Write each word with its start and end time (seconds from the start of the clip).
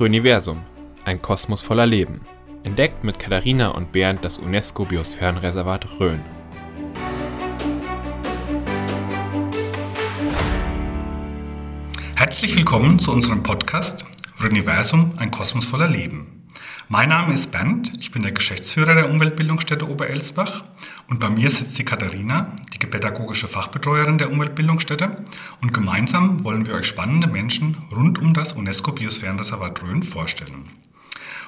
Röniversum, 0.00 0.62
ein 1.04 1.20
Kosmos 1.20 1.60
voller 1.60 1.86
Leben. 1.86 2.22
Entdeckt 2.64 3.04
mit 3.04 3.18
Katharina 3.18 3.68
und 3.68 3.92
Bernd 3.92 4.24
das 4.24 4.38
UNESCO-Biosphärenreservat 4.38 5.86
Rhön. 6.00 6.20
Herzlich 12.16 12.56
willkommen 12.56 12.98
zu 12.98 13.12
unserem 13.12 13.42
Podcast 13.42 14.06
Röniversum, 14.42 15.12
ein 15.18 15.30
Kosmos 15.30 15.66
voller 15.66 15.88
Leben. 15.88 16.41
Mein 16.88 17.08
Name 17.08 17.32
ist 17.32 17.50
Bernd, 17.52 17.92
ich 18.00 18.10
bin 18.10 18.22
der 18.22 18.32
Geschäftsführer 18.32 18.94
der 18.94 19.08
Umweltbildungsstätte 19.08 19.88
Oberelsbach 19.88 20.64
und 21.08 21.20
bei 21.20 21.30
mir 21.30 21.50
sitzt 21.50 21.78
die 21.78 21.84
Katharina, 21.84 22.54
die 22.72 22.78
pädagogische 22.92 23.48
Fachbetreuerin 23.48 24.18
der 24.18 24.30
Umweltbildungsstätte 24.30 25.24
und 25.62 25.72
gemeinsam 25.72 26.44
wollen 26.44 26.66
wir 26.66 26.74
euch 26.74 26.86
spannende 26.86 27.26
Menschen 27.26 27.78
rund 27.90 28.18
um 28.18 28.34
das 28.34 28.52
UNESCO-Biosphärenreservat 28.52 29.82
Rhön 29.82 30.02
vorstellen. 30.02 30.68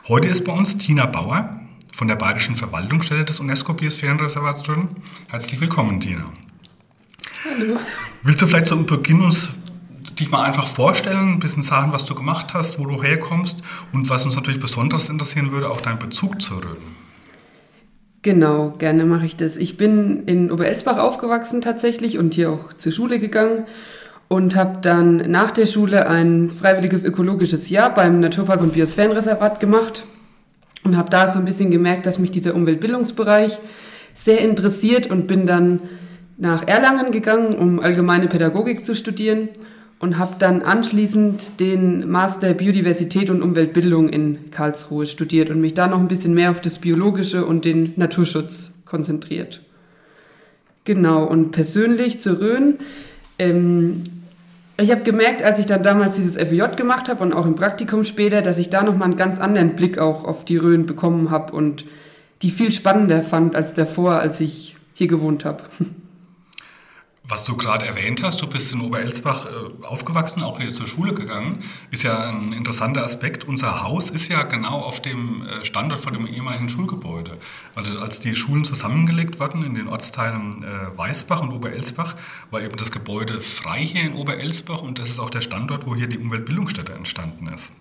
Heute 0.08 0.28
ist 0.28 0.44
bei 0.44 0.52
uns 0.52 0.78
Tina 0.78 1.04
Bauer 1.04 1.60
von 1.92 2.08
der 2.08 2.16
Bayerischen 2.16 2.56
Verwaltungsstelle 2.56 3.24
des 3.24 3.40
UNESCO-Biosphärenreservats 3.40 4.66
Rhön. 4.68 4.88
Herzlich 5.28 5.60
willkommen, 5.60 6.00
Tina. 6.00 6.32
Hallo. 7.44 7.78
Willst 8.22 8.40
du 8.40 8.46
vielleicht 8.46 8.68
zu 8.68 8.86
Beginn 8.86 9.20
uns 9.20 9.52
dich 10.14 10.30
mal 10.30 10.42
einfach 10.42 10.66
vorstellen, 10.66 11.34
ein 11.34 11.38
bisschen 11.38 11.62
sagen, 11.62 11.92
was 11.92 12.04
du 12.04 12.14
gemacht 12.14 12.54
hast, 12.54 12.78
wo 12.78 12.86
du 12.86 13.02
herkommst 13.02 13.62
und 13.92 14.08
was 14.10 14.24
uns 14.24 14.36
natürlich 14.36 14.60
besonders 14.60 15.10
interessieren 15.10 15.52
würde, 15.52 15.70
auch 15.70 15.80
dein 15.80 15.98
Bezug 15.98 16.40
zur 16.40 16.58
Rhön. 16.58 16.76
Genau, 18.22 18.70
gerne 18.78 19.04
mache 19.04 19.26
ich 19.26 19.36
das. 19.36 19.56
Ich 19.56 19.76
bin 19.76 20.24
in 20.24 20.50
Oberelsbach 20.50 20.98
aufgewachsen 20.98 21.60
tatsächlich 21.60 22.16
und 22.16 22.34
hier 22.34 22.50
auch 22.50 22.72
zur 22.72 22.90
Schule 22.90 23.18
gegangen 23.18 23.64
und 24.28 24.56
habe 24.56 24.78
dann 24.80 25.30
nach 25.30 25.50
der 25.50 25.66
Schule 25.66 26.08
ein 26.08 26.50
freiwilliges 26.50 27.04
ökologisches 27.04 27.68
Jahr 27.68 27.92
beim 27.92 28.20
Naturpark 28.20 28.62
und 28.62 28.72
Biosphärenreservat 28.72 29.60
gemacht 29.60 30.04
und 30.84 30.96
habe 30.96 31.10
da 31.10 31.26
so 31.26 31.38
ein 31.38 31.44
bisschen 31.44 31.70
gemerkt, 31.70 32.06
dass 32.06 32.18
mich 32.18 32.30
dieser 32.30 32.54
Umweltbildungsbereich 32.54 33.58
sehr 34.14 34.40
interessiert 34.40 35.10
und 35.10 35.26
bin 35.26 35.46
dann 35.46 35.80
nach 36.38 36.66
Erlangen 36.66 37.12
gegangen, 37.12 37.54
um 37.54 37.78
allgemeine 37.80 38.28
Pädagogik 38.28 38.86
zu 38.86 38.96
studieren 38.96 39.50
und 40.04 40.18
habe 40.18 40.34
dann 40.38 40.60
anschließend 40.60 41.60
den 41.60 42.10
Master 42.10 42.52
Biodiversität 42.52 43.30
und 43.30 43.40
Umweltbildung 43.40 44.10
in 44.10 44.50
Karlsruhe 44.50 45.06
studiert 45.06 45.48
und 45.48 45.62
mich 45.62 45.72
da 45.72 45.86
noch 45.86 45.98
ein 45.98 46.08
bisschen 46.08 46.34
mehr 46.34 46.50
auf 46.50 46.60
das 46.60 46.78
Biologische 46.78 47.46
und 47.46 47.64
den 47.64 47.94
Naturschutz 47.96 48.74
konzentriert. 48.84 49.62
Genau, 50.84 51.24
und 51.24 51.52
persönlich 51.52 52.20
zur 52.20 52.38
Rhön. 52.38 52.74
Ähm, 53.38 54.02
ich 54.76 54.90
habe 54.90 55.04
gemerkt, 55.04 55.42
als 55.42 55.58
ich 55.58 55.64
dann 55.64 55.82
damals 55.82 56.16
dieses 56.16 56.36
FEJ 56.36 56.76
gemacht 56.76 57.08
habe 57.08 57.22
und 57.22 57.32
auch 57.32 57.46
im 57.46 57.54
Praktikum 57.54 58.04
später, 58.04 58.42
dass 58.42 58.58
ich 58.58 58.68
da 58.68 58.82
nochmal 58.82 59.08
einen 59.08 59.16
ganz 59.16 59.40
anderen 59.40 59.74
Blick 59.74 59.96
auch 59.96 60.24
auf 60.24 60.44
die 60.44 60.58
Rhön 60.58 60.84
bekommen 60.84 61.30
habe 61.30 61.54
und 61.54 61.86
die 62.42 62.50
viel 62.50 62.72
spannender 62.72 63.22
fand 63.22 63.56
als 63.56 63.72
davor, 63.72 64.18
als 64.18 64.38
ich 64.40 64.76
hier 64.92 65.06
gewohnt 65.06 65.46
habe. 65.46 65.62
Was 67.26 67.44
du 67.44 67.56
gerade 67.56 67.86
erwähnt 67.86 68.22
hast, 68.22 68.42
du 68.42 68.46
bist 68.46 68.70
in 68.74 68.82
Oberelsbach 68.82 69.46
äh, 69.46 69.86
aufgewachsen, 69.86 70.42
auch 70.42 70.60
hier 70.60 70.74
zur 70.74 70.86
Schule 70.86 71.14
gegangen, 71.14 71.64
ist 71.90 72.02
ja 72.02 72.28
ein 72.28 72.52
interessanter 72.52 73.02
Aspekt. 73.02 73.44
Unser 73.44 73.82
Haus 73.82 74.10
ist 74.10 74.28
ja 74.28 74.42
genau 74.42 74.80
auf 74.80 75.00
dem 75.00 75.42
äh, 75.46 75.64
Standort 75.64 76.00
von 76.00 76.12
dem 76.12 76.26
ehemaligen 76.26 76.68
Schulgebäude. 76.68 77.38
Also 77.74 77.98
als 77.98 78.20
die 78.20 78.36
Schulen 78.36 78.66
zusammengelegt 78.66 79.40
wurden 79.40 79.64
in 79.64 79.74
den 79.74 79.88
Ortsteilen 79.88 80.64
äh, 80.64 80.98
Weißbach 80.98 81.40
und 81.40 81.50
Oberelsbach, 81.50 82.14
war 82.50 82.60
eben 82.60 82.76
das 82.76 82.92
Gebäude 82.92 83.40
frei 83.40 83.80
hier 83.80 84.02
in 84.02 84.12
Oberelsbach 84.12 84.82
und 84.82 84.98
das 84.98 85.08
ist 85.08 85.18
auch 85.18 85.30
der 85.30 85.40
Standort, 85.40 85.86
wo 85.86 85.96
hier 85.96 86.08
die 86.08 86.18
Umweltbildungsstätte 86.18 86.92
entstanden 86.92 87.46
ist. 87.46 87.72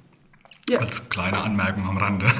Ja. 0.69 0.79
Als 0.79 1.09
kleine 1.09 1.41
Anmerkung 1.41 1.89
am 1.89 1.97
Rande. 1.97 2.27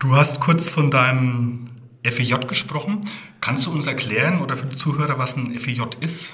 du 0.00 0.14
hast 0.14 0.40
kurz 0.40 0.68
von 0.68 0.90
deinem 0.90 1.66
FEJ 2.04 2.46
gesprochen. 2.46 3.00
Kannst 3.40 3.66
du 3.66 3.70
uns 3.70 3.86
erklären 3.86 4.40
oder 4.40 4.56
für 4.56 4.66
die 4.66 4.76
Zuhörer, 4.76 5.18
was 5.18 5.36
ein 5.36 5.58
FEJ 5.58 5.82
ist? 6.00 6.30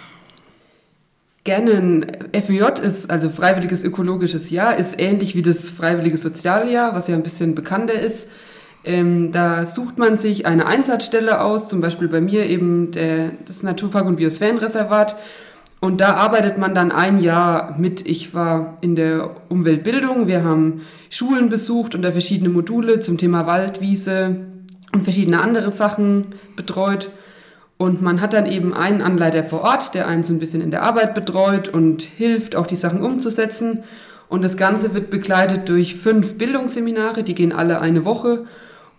Gerne. 1.45 2.31
FEJ 2.33 2.81
ist 2.83 3.11
also 3.11 3.29
Freiwilliges 3.29 3.85
Ökologisches 3.85 4.51
Jahr, 4.51 4.77
ist 4.77 4.99
ähnlich 4.99 5.35
wie 5.35 5.43
das 5.43 5.69
Freiwillige 5.69 6.17
Sozialjahr, 6.17 6.95
was 6.95 7.07
ja 7.09 7.15
ein 7.15 7.23
bisschen 7.23 7.55
bekannter 7.55 7.95
ist. 7.95 8.29
Ähm, 8.83 9.33
da 9.33 9.65
sucht 9.65 9.99
man 9.99 10.17
sich 10.17 10.47
eine 10.47 10.67
Einsatzstelle 10.67 11.41
aus, 11.41 11.69
zum 11.69 11.81
Beispiel 11.81 12.09
bei 12.09 12.21
mir 12.21 12.47
eben 12.47 12.93
der, 12.93 13.33
das 13.47 13.63
Naturpark- 13.63 14.07
und 14.07 14.17
Biosphärenreservat. 14.17 15.17
Und 15.81 16.01
da 16.01 16.15
arbeitet 16.15 16.57
man 16.57 16.75
dann 16.75 16.93
ein 16.93 17.19
Jahr 17.19 17.77
mit. 17.79 18.07
Ich 18.07 18.33
war 18.33 18.79
in 18.81 18.97
der 18.97 19.37
Umweltbildung, 19.51 20.27
wir 20.27 20.45
haben 20.45 20.81
Schulen 21.11 21.51
besucht 21.51 21.95
und 21.95 22.01
da 22.01 22.13
verschiedene 22.13 22.49
Module 22.49 23.01
zum 23.01 23.19
Thema 23.19 23.47
Wald, 23.47 23.83
Wiese, 23.83 24.47
und 24.95 25.03
verschiedene 25.03 25.43
andere 25.43 25.71
Sachen 25.71 26.35
betreut. 26.57 27.11
Und 27.77 28.01
man 28.01 28.21
hat 28.21 28.33
dann 28.33 28.47
eben 28.47 28.73
einen 28.73 29.03
Anleiter 29.03 29.43
vor 29.45 29.63
Ort, 29.63 29.95
der 29.95 30.07
einen 30.07 30.23
so 30.23 30.33
ein 30.33 30.39
bisschen 30.39 30.63
in 30.63 30.71
der 30.71 30.85
Arbeit 30.85 31.15
betreut 31.15 31.69
und 31.69 32.03
hilft, 32.03 32.57
auch 32.57 32.67
die 32.67 32.77
Sachen 32.77 33.03
umzusetzen. 33.03 33.83
Und 34.29 34.43
das 34.43 34.57
Ganze 34.57 34.95
wird 34.95 35.11
begleitet 35.11 35.69
durch 35.69 35.97
fünf 35.97 36.39
Bildungsseminare, 36.39 37.25
die 37.25 37.35
gehen 37.35 37.53
alle 37.53 37.81
eine 37.81 38.05
Woche. 38.05 38.45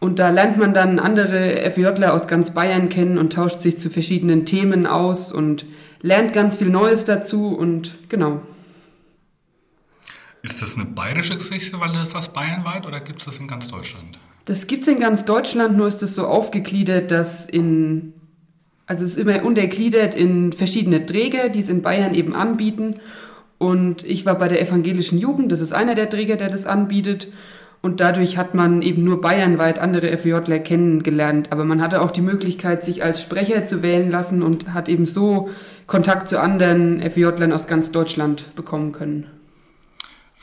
Und 0.02 0.20
da 0.20 0.30
lernt 0.30 0.58
man 0.58 0.74
dann 0.74 1.00
andere 1.00 1.72
FJler 1.72 2.14
aus 2.14 2.28
ganz 2.28 2.52
Bayern 2.52 2.90
kennen 2.90 3.18
und 3.18 3.34
tauscht 3.34 3.62
sich 3.62 3.80
zu 3.80 3.90
verschiedenen 3.90 4.46
Themen 4.46 4.86
aus 4.86 5.32
und 5.32 5.66
lernt 6.02 6.34
ganz 6.34 6.58
viel 6.58 6.70
Neues 6.70 7.06
dazu 7.06 7.56
und 7.56 7.98
genau. 8.10 8.42
Ist 10.46 10.62
das 10.62 10.76
eine 10.76 10.86
bayerische 10.86 11.34
Geschichte, 11.38 11.80
weil 11.80 11.92
das 11.94 12.14
aus 12.14 12.30
Bayern 12.30 12.66
weit 12.66 12.86
oder 12.86 13.00
gibt 13.00 13.18
es 13.18 13.26
das 13.26 13.40
in 13.40 13.48
ganz 13.48 13.68
Deutschland? 13.68 14.20
Das 14.46 14.68
gibt 14.68 14.84
es 14.84 14.88
in 14.88 15.00
ganz 15.00 15.26
Deutschland, 15.26 15.76
nur 15.76 15.88
ist 15.88 16.04
es 16.04 16.14
so 16.14 16.28
aufgegliedert, 16.28 17.10
dass 17.10 17.50
in, 17.50 18.14
also 18.86 19.04
es 19.04 19.16
ist 19.16 19.18
immer 19.18 19.44
untergliedert 19.44 20.14
in 20.14 20.54
verschiedene 20.54 21.04
Träger, 21.04 21.50
die 21.50 21.62
es 21.62 21.68
in 21.68 21.82
Bayern 21.82 22.14
eben 22.14 22.36
anbieten. 22.36 23.00
Und 23.58 24.04
ich 24.04 24.28
war 24.28 24.38
bei 24.38 24.48
der 24.48 24.62
evangelischen 24.62 25.18
Jugend, 25.18 25.52
das 25.52 25.62
ist 25.62 25.74
einer 25.74 25.96
der 25.96 26.12
Träger, 26.12 26.36
der 26.36 26.50
das 26.50 26.68
anbietet. 26.68 27.28
Und 27.82 28.00
dadurch 28.00 28.38
hat 28.38 28.54
man 28.54 28.84
eben 28.84 29.04
nur 29.04 29.22
bayernweit 29.22 29.80
andere 29.80 30.16
FEJler 30.16 30.60
kennengelernt. 30.60 31.52
Aber 31.52 31.64
man 31.64 31.82
hatte 31.82 32.04
auch 32.04 32.12
die 32.12 32.22
Möglichkeit, 32.22 32.84
sich 32.84 33.04
als 33.04 33.20
Sprecher 33.20 33.66
zu 33.66 33.82
wählen 33.82 34.12
lassen 34.12 34.44
und 34.44 34.76
hat 34.76 34.90
eben 34.90 35.08
so 35.08 35.50
Kontakt 35.88 36.30
zu 36.30 36.40
anderen 36.40 37.02
FEJlern 37.02 37.52
aus 37.52 37.66
ganz 37.66 37.90
Deutschland 37.92 38.54
bekommen 38.56 38.92
können. 38.92 39.35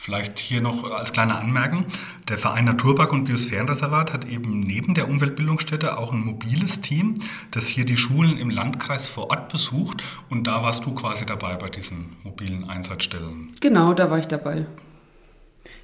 Vielleicht 0.03 0.37
hier 0.37 0.59
noch 0.59 0.91
als 0.91 1.13
kleine 1.13 1.35
Anmerkung. 1.35 1.85
Der 2.27 2.37
Verein 2.37 2.65
Naturpark 2.65 3.13
und 3.13 3.23
Biosphärenreservat 3.23 4.11
hat 4.11 4.25
eben 4.25 4.59
neben 4.59 4.95
der 4.95 5.07
Umweltbildungsstätte 5.07 5.97
auch 5.97 6.11
ein 6.11 6.19
mobiles 6.19 6.81
Team, 6.81 7.15
das 7.51 7.69
hier 7.69 7.85
die 7.85 7.95
Schulen 7.95 8.37
im 8.37 8.49
Landkreis 8.49 9.07
vor 9.07 9.29
Ort 9.29 9.47
besucht. 9.47 10.03
Und 10.29 10.45
da 10.45 10.61
warst 10.61 10.83
du 10.83 10.93
quasi 10.93 11.25
dabei 11.25 11.55
bei 11.55 11.69
diesen 11.69 12.17
mobilen 12.23 12.69
Einsatzstellen. 12.69 13.53
Genau, 13.61 13.93
da 13.93 14.11
war 14.11 14.19
ich 14.19 14.27
dabei. 14.27 14.65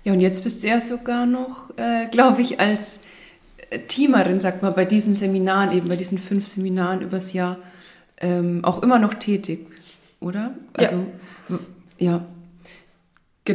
Ja, 0.04 0.12
und 0.12 0.20
jetzt 0.20 0.44
bist 0.44 0.66
du 0.66 0.68
ja 0.68 0.82
sogar 0.82 1.26
noch, 1.26 1.70
äh, 1.78 2.08
glaube 2.12 2.42
ich, 2.42 2.60
als 2.60 3.00
äh, 3.70 3.80
Teamerin, 3.80 4.42
sagt 4.42 4.64
man, 4.64 4.76
bei 4.76 4.84
diesen 4.84 5.14
Seminaren, 5.14 5.72
eben 5.72 5.88
bei 5.88 5.96
diesen 5.96 6.18
fünf 6.18 6.46
Seminaren 6.46 7.00
übers 7.00 7.32
Jahr, 7.32 7.56
ähm, 8.18 8.66
auch 8.66 8.84
immer 8.84 9.00
noch 9.00 9.14
tätig, 9.14 9.66
oder? 10.20 10.56
Also, 10.74 11.06
ja. 11.48 11.60
ja. 12.00 12.26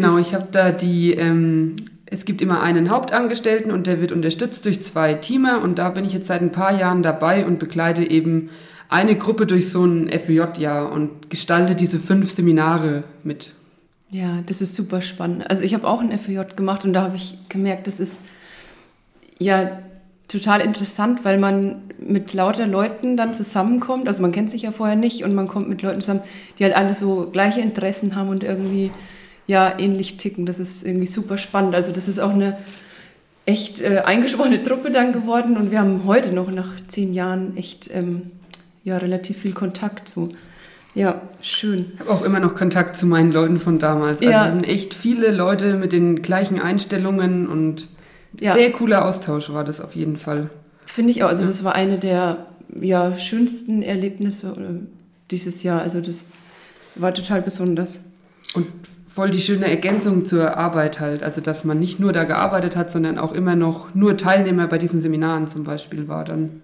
Genau, 0.03 0.19
ich 0.19 0.35
habe 0.35 0.49
da 0.51 0.73
die, 0.73 1.13
ähm, 1.13 1.77
es 2.07 2.25
gibt 2.25 2.43
immer 2.43 2.63
einen 2.63 2.91
Hauptangestellten 2.91 3.71
und 3.71 3.87
der 3.87 4.01
wird 4.01 4.13
unterstützt 4.13 4.67
durch 4.67 4.83
zwei 4.83 5.15
Teamer 5.15 5.63
und 5.63 5.79
da 5.79 5.91
bin 5.91 6.05
ich 6.05 6.13
jetzt 6.13 6.27
seit 6.27 6.43
ein 6.43 6.53
paar 6.53 6.79
Jahren 6.79 7.03
dabei 7.03 7.47
und 7.47 7.59
begleite 7.59 8.03
eben 8.03 8.51
eine 8.89 9.17
Gruppe 9.17 9.47
durch 9.47 9.71
so 9.71 9.85
ein 9.85 10.09
FJ-Jahr 10.09 10.93
und 10.93 11.31
gestalte 11.31 11.75
diese 11.75 11.99
fünf 11.99 12.31
Seminare 12.31 13.05
mit. 13.23 13.53
Ja, 14.11 14.43
das 14.47 14.61
ist 14.61 14.75
super 14.75 15.03
spannend. 15.03 15.51
Also 15.51 15.65
ich 15.65 15.75
habe 15.75 15.89
auch 15.89 16.01
ein 16.01 16.17
FJ 16.17 16.41
gemacht 16.55 16.85
und 16.85 16.93
da 16.93 17.03
habe 17.03 17.17
ich 17.17 17.37
gemerkt, 17.49 17.87
das 17.87 17.99
ist 17.99 18.17
ja 19.39 19.81
total 20.29 20.61
interessant, 20.61 21.25
weil 21.25 21.39
man 21.39 21.83
mit 21.99 22.33
lauter 22.33 22.67
Leuten 22.67 23.17
dann 23.17 23.35
zusammenkommt. 23.35 24.07
Also 24.07 24.23
man 24.23 24.33
kennt 24.33 24.51
sich 24.51 24.63
ja 24.63 24.71
vorher 24.71 24.97
nicht 24.97 25.25
und 25.25 25.35
man 25.35 25.49
kommt 25.49 25.69
mit 25.69 25.83
Leuten 25.83 26.01
zusammen, 26.01 26.23
die 26.59 26.65
halt 26.65 26.77
alle 26.77 26.95
so 26.95 27.29
gleiche 27.33 27.61
Interessen 27.61 28.15
haben 28.15 28.29
und 28.29 28.45
irgendwie 28.45 28.91
ja 29.47 29.79
ähnlich 29.79 30.17
ticken. 30.17 30.47
Das 30.47 30.59
ist 30.59 30.85
irgendwie 30.85 31.07
super 31.07 31.39
spannend. 31.39 31.75
Also 31.75 31.93
das 31.93 32.09
ist 32.09 32.19
auch 32.19 32.33
eine 32.33 32.59
echt 33.47 33.83
äh, 33.83 34.03
eingeschworene 34.05 34.63
Truppe 34.63 34.91
dann 34.91 35.13
geworden 35.13 35.57
und 35.57 35.71
wir 35.71 35.81
haben 35.81 36.05
heute 36.07 36.33
noch 36.33 36.51
nach 36.51 36.75
zehn 36.87 37.13
Jahren 37.13 37.57
echt 37.57 37.91
ähm, 37.93 38.31
ja 38.85 38.97
relativ 38.97 39.39
viel 39.39 39.53
Kontakt 39.53 40.09
so. 40.09 40.31
Ja, 40.95 41.23
schön. 41.43 41.87
Ich 41.93 42.01
habe 42.01 42.11
auch 42.11 42.23
immer 42.23 42.39
noch 42.39 42.55
Kontakt 42.55 42.97
zu 42.97 43.07
meinen 43.07 43.33
Leuten 43.33 43.59
von 43.59 43.81
damals. 43.81 44.21
Also 44.21 44.31
ja. 44.31 44.49
sind 44.49 44.63
echt 44.63 44.95
viele 44.95 45.33
Leute 45.33 45.75
mit 45.75 45.93
den 45.93 46.23
gleichen 46.23 46.61
Einstellungen 46.61 47.49
und 47.49 47.89
ja. 48.41 48.55
sehr 48.55 48.71
cooler 48.71 49.05
Austausch 49.05 49.51
war 49.51 49.65
das 49.65 49.81
auf 49.81 49.97
jeden 49.97 50.17
Fall. 50.17 50.51
Finde 50.87 51.11
ich 51.11 51.25
auch. 51.25 51.29
Also 51.29 51.47
das 51.47 51.65
war 51.65 51.75
eine 51.75 51.99
der 51.99 52.47
ja, 52.81 53.19
schönsten 53.19 53.83
Erlebnisse 53.83 54.49
äh, 54.49 54.87
dieses 55.33 55.65
Jahr. 55.65 55.83
Also 55.83 56.01
das 56.01 56.33
war 56.95 57.13
total 57.13 57.43
besonders. 57.43 58.05
Und 58.55 58.67
voll 59.15 59.31
die 59.31 59.41
schöne 59.41 59.71
Ergänzung 59.71 60.25
zur 60.25 60.57
Arbeit 60.57 60.99
halt. 60.99 61.23
Also 61.23 61.41
dass 61.41 61.65
man 61.65 61.79
nicht 61.79 62.01
nur 62.01 62.13
da 62.13 62.25
gearbeitet 62.25 62.75
hat, 62.75 62.91
sondern 62.91 63.17
auch 63.17 63.33
immer 63.33 63.55
noch 63.55 63.95
nur 63.95 64.17
Teilnehmer 64.17 64.67
bei 64.67 64.77
diesen 64.77 65.01
Seminaren 65.01 65.47
zum 65.47 65.63
Beispiel 65.63 66.09
war 66.09 66.25
dann. 66.25 66.63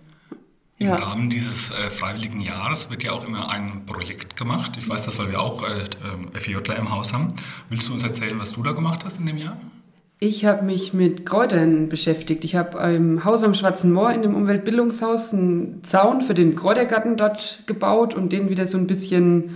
Im 0.79 0.93
Rahmen 0.93 1.29
dieses 1.29 1.71
äh, 1.71 1.91
freiwilligen 1.91 2.41
Jahres 2.41 2.91
wird 2.91 3.05
ja 3.05 3.13
auch 3.13 3.27
immer 3.27 3.51
ein 3.51 3.85
Projekt 3.85 4.37
gemacht. 4.37 4.79
Ich 4.79 4.89
weiß 4.89 5.05
das, 5.05 5.19
weil 5.19 5.31
wir 5.31 5.41
auch 5.41 5.63
äh, 5.63 5.83
äh 5.83 6.39
FEJler 6.39 6.77
im 6.77 6.91
Haus 6.91 7.13
haben. 7.13 7.29
Willst 7.69 7.87
du 7.89 7.93
uns 7.93 8.03
erzählen, 8.03 8.39
was 8.39 8.53
du 8.53 8.63
da 8.63 8.73
gemacht 8.73 9.05
hast 9.05 9.21
in 9.21 9.27
dem 9.27 9.37
Jahr? 9.37 9.61
Ich 10.19 10.45
habe 10.45 10.65
mich 10.65 10.93
mit 10.93 11.27
Kräutern 11.27 11.89
beschäftigt. 11.89 12.45
Ich 12.45 12.57
habe 12.57 12.79
im 12.95 13.25
Haus 13.25 13.45
am 13.45 13.55
Schwarzen 13.55 13.93
Moor 13.93 14.11
in 14.11 14.23
dem 14.23 14.35
Umweltbildungshaus 14.35 15.35
einen 15.35 15.85
Zaun 15.85 16.23
für 16.23 16.35
den 16.35 16.57
Kräutergarten 16.57 17.17
dort 17.17 17.63
gebaut 17.67 18.15
und 18.15 18.33
den 18.33 18.49
wieder 18.49 18.67
so 18.67 18.77
ein 18.77 18.87
bisschen 18.87 19.55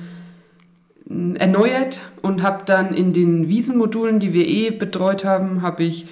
erneuert 1.08 2.00
und 2.22 2.42
habe 2.42 2.64
dann 2.64 2.94
in 2.94 3.12
den 3.12 3.48
Wiesenmodulen, 3.48 4.20
die 4.20 4.32
wir 4.32 4.46
eh 4.46 4.70
betreut 4.70 5.24
haben, 5.24 5.62
habe 5.62 5.84
ich 5.84 6.06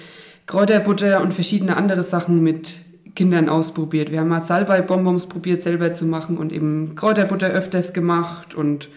Kräuterbutter 0.45 1.21
und 1.21 1.33
verschiedene 1.33 1.77
andere 1.77 2.03
Sachen 2.03 2.43
mit 2.43 2.77
Kindern 3.15 3.49
ausprobiert. 3.49 4.11
Wir 4.11 4.19
haben 4.19 4.27
mal 4.27 4.41
Salbei-Bonbons 4.41 5.27
probiert, 5.27 5.61
selber 5.61 5.93
zu 5.93 6.05
machen 6.05 6.37
und 6.37 6.51
eben 6.51 6.95
Kräuterbutter 6.95 7.47
öfters 7.47 7.93
gemacht 7.93 8.55
und 8.55 8.89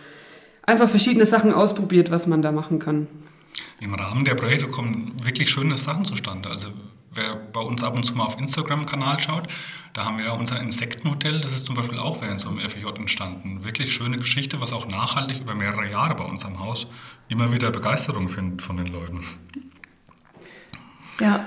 einfach 0.63 0.89
verschiedene 0.89 1.27
Sachen 1.27 1.53
ausprobiert, 1.53 2.11
was 2.11 2.27
man 2.27 2.43
da 2.43 2.53
machen 2.53 2.79
kann. 2.79 3.07
Im 3.81 3.95
Rahmen 3.95 4.25
der 4.25 4.35
Projekte 4.35 4.69
kommen 4.69 5.13
wirklich 5.23 5.51
schöne 5.51 5.79
Sachen 5.79 6.05
zustande. 6.05 6.51
Also 6.51 6.69
wer 7.13 7.35
bei 7.35 7.61
uns 7.61 7.83
ab 7.83 7.97
und 7.97 8.05
zu 8.05 8.15
mal 8.15 8.25
auf 8.25 8.39
Instagram-Kanal 8.39 9.21
schaut, 9.21 9.49
da 9.93 10.05
haben 10.05 10.19
wir 10.19 10.27
ja 10.27 10.33
unser 10.33 10.61
Insektenhotel, 10.61 11.41
das 11.41 11.53
ist 11.53 11.67
zum 11.67 11.75
Beispiel 11.75 11.99
auch 11.99 12.21
während 12.21 12.41
so 12.41 12.49
einem 12.49 12.59
FEJ 12.59 12.97
entstanden. 12.97 13.65
Wirklich 13.65 13.95
schöne 13.95 14.19
Geschichte, 14.19 14.61
was 14.61 14.73
auch 14.73 14.87
nachhaltig 14.87 15.41
über 15.41 15.55
mehrere 15.55 15.91
Jahre 15.91 16.15
bei 16.15 16.25
uns 16.25 16.45
am 16.45 16.61
Haus 16.61 16.87
immer 17.29 17.53
wieder 17.53 17.71
Begeisterung 17.71 18.29
findet 18.29 18.61
von 18.63 18.77
den 18.77 18.87
Leuten. 18.87 19.25
Ja, 21.19 21.47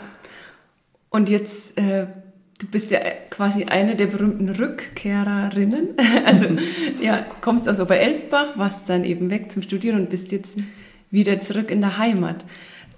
und 1.09 1.29
jetzt 1.29 1.77
äh, 1.77 2.07
du 2.59 2.67
bist 2.67 2.91
ja 2.91 3.00
quasi 3.29 3.63
eine 3.63 3.95
der 3.95 4.07
berühmten 4.07 4.50
Rückkehrerinnen. 4.50 5.89
Also 6.25 6.45
ja, 7.01 7.25
kommst 7.41 7.67
aus 7.67 7.79
Oberelsbach, 7.79 8.57
warst 8.57 8.89
dann 8.89 9.03
eben 9.03 9.31
weg 9.31 9.51
zum 9.51 9.61
Studieren 9.63 10.00
und 10.00 10.09
bist 10.09 10.31
jetzt 10.31 10.57
wieder 11.09 11.39
zurück 11.39 11.71
in 11.71 11.81
der 11.81 11.97
Heimat. 11.97 12.45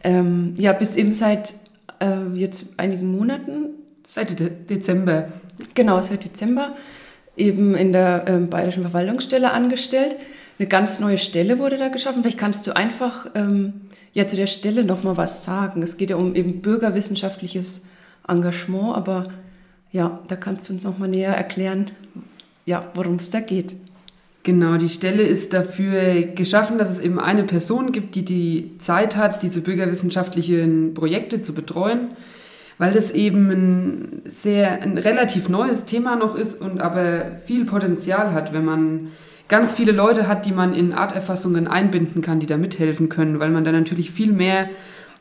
Ähm, 0.03 0.55
ja, 0.57 0.73
bist 0.73 0.97
eben 0.97 1.13
seit 1.13 1.53
äh, 2.01 2.38
jetzt 2.38 2.80
einigen 2.80 3.12
Monaten. 3.12 3.69
Seit 4.07 4.39
De 4.39 4.50
Dezember. 4.50 5.30
Genau, 5.74 6.01
seit 6.01 6.25
Dezember 6.25 6.75
eben 7.38 7.75
in 7.75 7.94
der 7.94 8.27
äh, 8.27 8.38
Bayerischen 8.39 8.83
Verwaltungsstelle 8.83 9.51
angestellt. 9.51 10.18
Eine 10.59 10.68
ganz 10.68 11.00
neue 11.00 11.18
Stelle 11.18 11.59
wurde 11.59 11.77
da 11.77 11.88
geschaffen. 11.88 12.21
Vielleicht 12.21 12.38
kannst 12.38 12.68
du 12.68 12.75
einfach 12.75 13.27
ähm, 13.36 13.81
ja 14.13 14.27
zu 14.27 14.36
der 14.36 14.48
Stelle 14.48 14.83
nochmal 14.83 15.18
was 15.18 15.44
sagen. 15.44 15.81
Es 15.81 15.98
geht 15.98 16.09
ja 16.09 16.18
um 16.18 16.36
eben 16.36 16.62
bürgerwissenschaftliches 16.62 17.86
Engagement, 18.27 18.95
aber 18.95 19.30
ja, 19.92 20.19
da 20.27 20.36
kannst 20.36 20.69
du 20.69 20.74
uns 20.74 20.83
noch 20.83 20.97
mal 20.97 21.07
näher 21.07 21.36
erklären, 21.36 21.92
ja, 22.65 22.92
worum 22.94 23.15
es 23.15 23.30
da 23.30 23.39
geht. 23.39 23.75
Genau, 24.43 24.77
die 24.77 24.89
Stelle 24.89 25.21
ist 25.21 25.53
dafür 25.53 26.23
geschaffen, 26.23 26.79
dass 26.79 26.89
es 26.89 26.97
eben 26.97 27.19
eine 27.19 27.43
Person 27.43 27.91
gibt, 27.91 28.15
die 28.15 28.25
die 28.25 28.75
Zeit 28.79 29.15
hat, 29.15 29.43
diese 29.43 29.61
bürgerwissenschaftlichen 29.61 30.95
Projekte 30.95 31.43
zu 31.43 31.53
betreuen, 31.53 32.09
weil 32.79 32.91
das 32.91 33.11
eben 33.11 33.51
ein 33.51 34.21
sehr 34.25 34.81
ein 34.81 34.97
relativ 34.97 35.47
neues 35.47 35.85
Thema 35.85 36.15
noch 36.15 36.33
ist 36.35 36.59
und 36.59 36.81
aber 36.81 37.35
viel 37.45 37.65
Potenzial 37.65 38.33
hat, 38.33 38.51
wenn 38.51 38.65
man 38.65 39.09
ganz 39.47 39.73
viele 39.73 39.91
Leute 39.91 40.27
hat, 40.27 40.47
die 40.47 40.53
man 40.53 40.73
in 40.73 40.94
Arterfassungen 40.94 41.67
einbinden 41.67 42.23
kann, 42.23 42.39
die 42.39 42.47
da 42.47 42.57
mithelfen 42.57 43.09
können, 43.09 43.39
weil 43.39 43.51
man 43.51 43.63
dann 43.63 43.75
natürlich 43.75 44.09
viel 44.09 44.31
mehr 44.31 44.69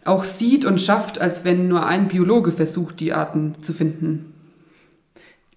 auch 0.06 0.24
sieht 0.24 0.64
und 0.64 0.80
schafft, 0.80 1.20
als 1.20 1.44
wenn 1.44 1.68
nur 1.68 1.84
ein 1.84 2.08
Biologe 2.08 2.52
versucht, 2.52 3.00
die 3.00 3.12
Arten 3.12 3.54
zu 3.60 3.74
finden. 3.74 4.29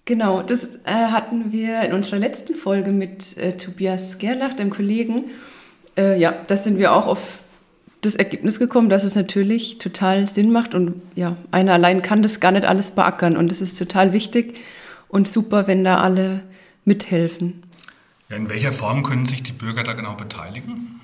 Genau, 0.06 0.42
das 0.42 0.76
äh, 0.84 0.90
hatten 0.90 1.50
wir 1.50 1.80
in 1.82 1.94
unserer 1.94 2.18
letzten 2.18 2.54
Folge 2.54 2.92
mit 2.92 3.38
äh, 3.38 3.56
Tobias 3.56 4.18
Gerlach, 4.18 4.52
dem 4.52 4.68
Kollegen. 4.68 5.30
Äh, 5.96 6.20
ja, 6.20 6.32
da 6.46 6.56
sind 6.56 6.78
wir 6.78 6.92
auch 6.92 7.06
auf 7.06 7.42
das 8.02 8.14
Ergebnis 8.14 8.58
gekommen, 8.58 8.90
dass 8.90 9.02
es 9.02 9.14
natürlich 9.14 9.78
total 9.78 10.28
Sinn 10.28 10.52
macht 10.52 10.74
und 10.74 11.00
ja, 11.14 11.36
einer 11.50 11.72
allein 11.72 12.02
kann 12.02 12.22
das 12.22 12.38
gar 12.38 12.52
nicht 12.52 12.66
alles 12.66 12.90
beackern 12.90 13.36
und 13.36 13.50
es 13.50 13.62
ist 13.62 13.78
total 13.78 14.12
wichtig 14.12 14.60
und 15.08 15.26
super, 15.26 15.66
wenn 15.66 15.84
da 15.84 16.00
alle 16.00 16.42
mithelfen. 16.84 17.62
Ja, 18.28 18.36
in 18.36 18.50
welcher 18.50 18.72
Form 18.72 19.04
können 19.04 19.24
sich 19.24 19.42
die 19.42 19.52
Bürger 19.52 19.84
da 19.84 19.94
genau 19.94 20.14
beteiligen? 20.16 21.00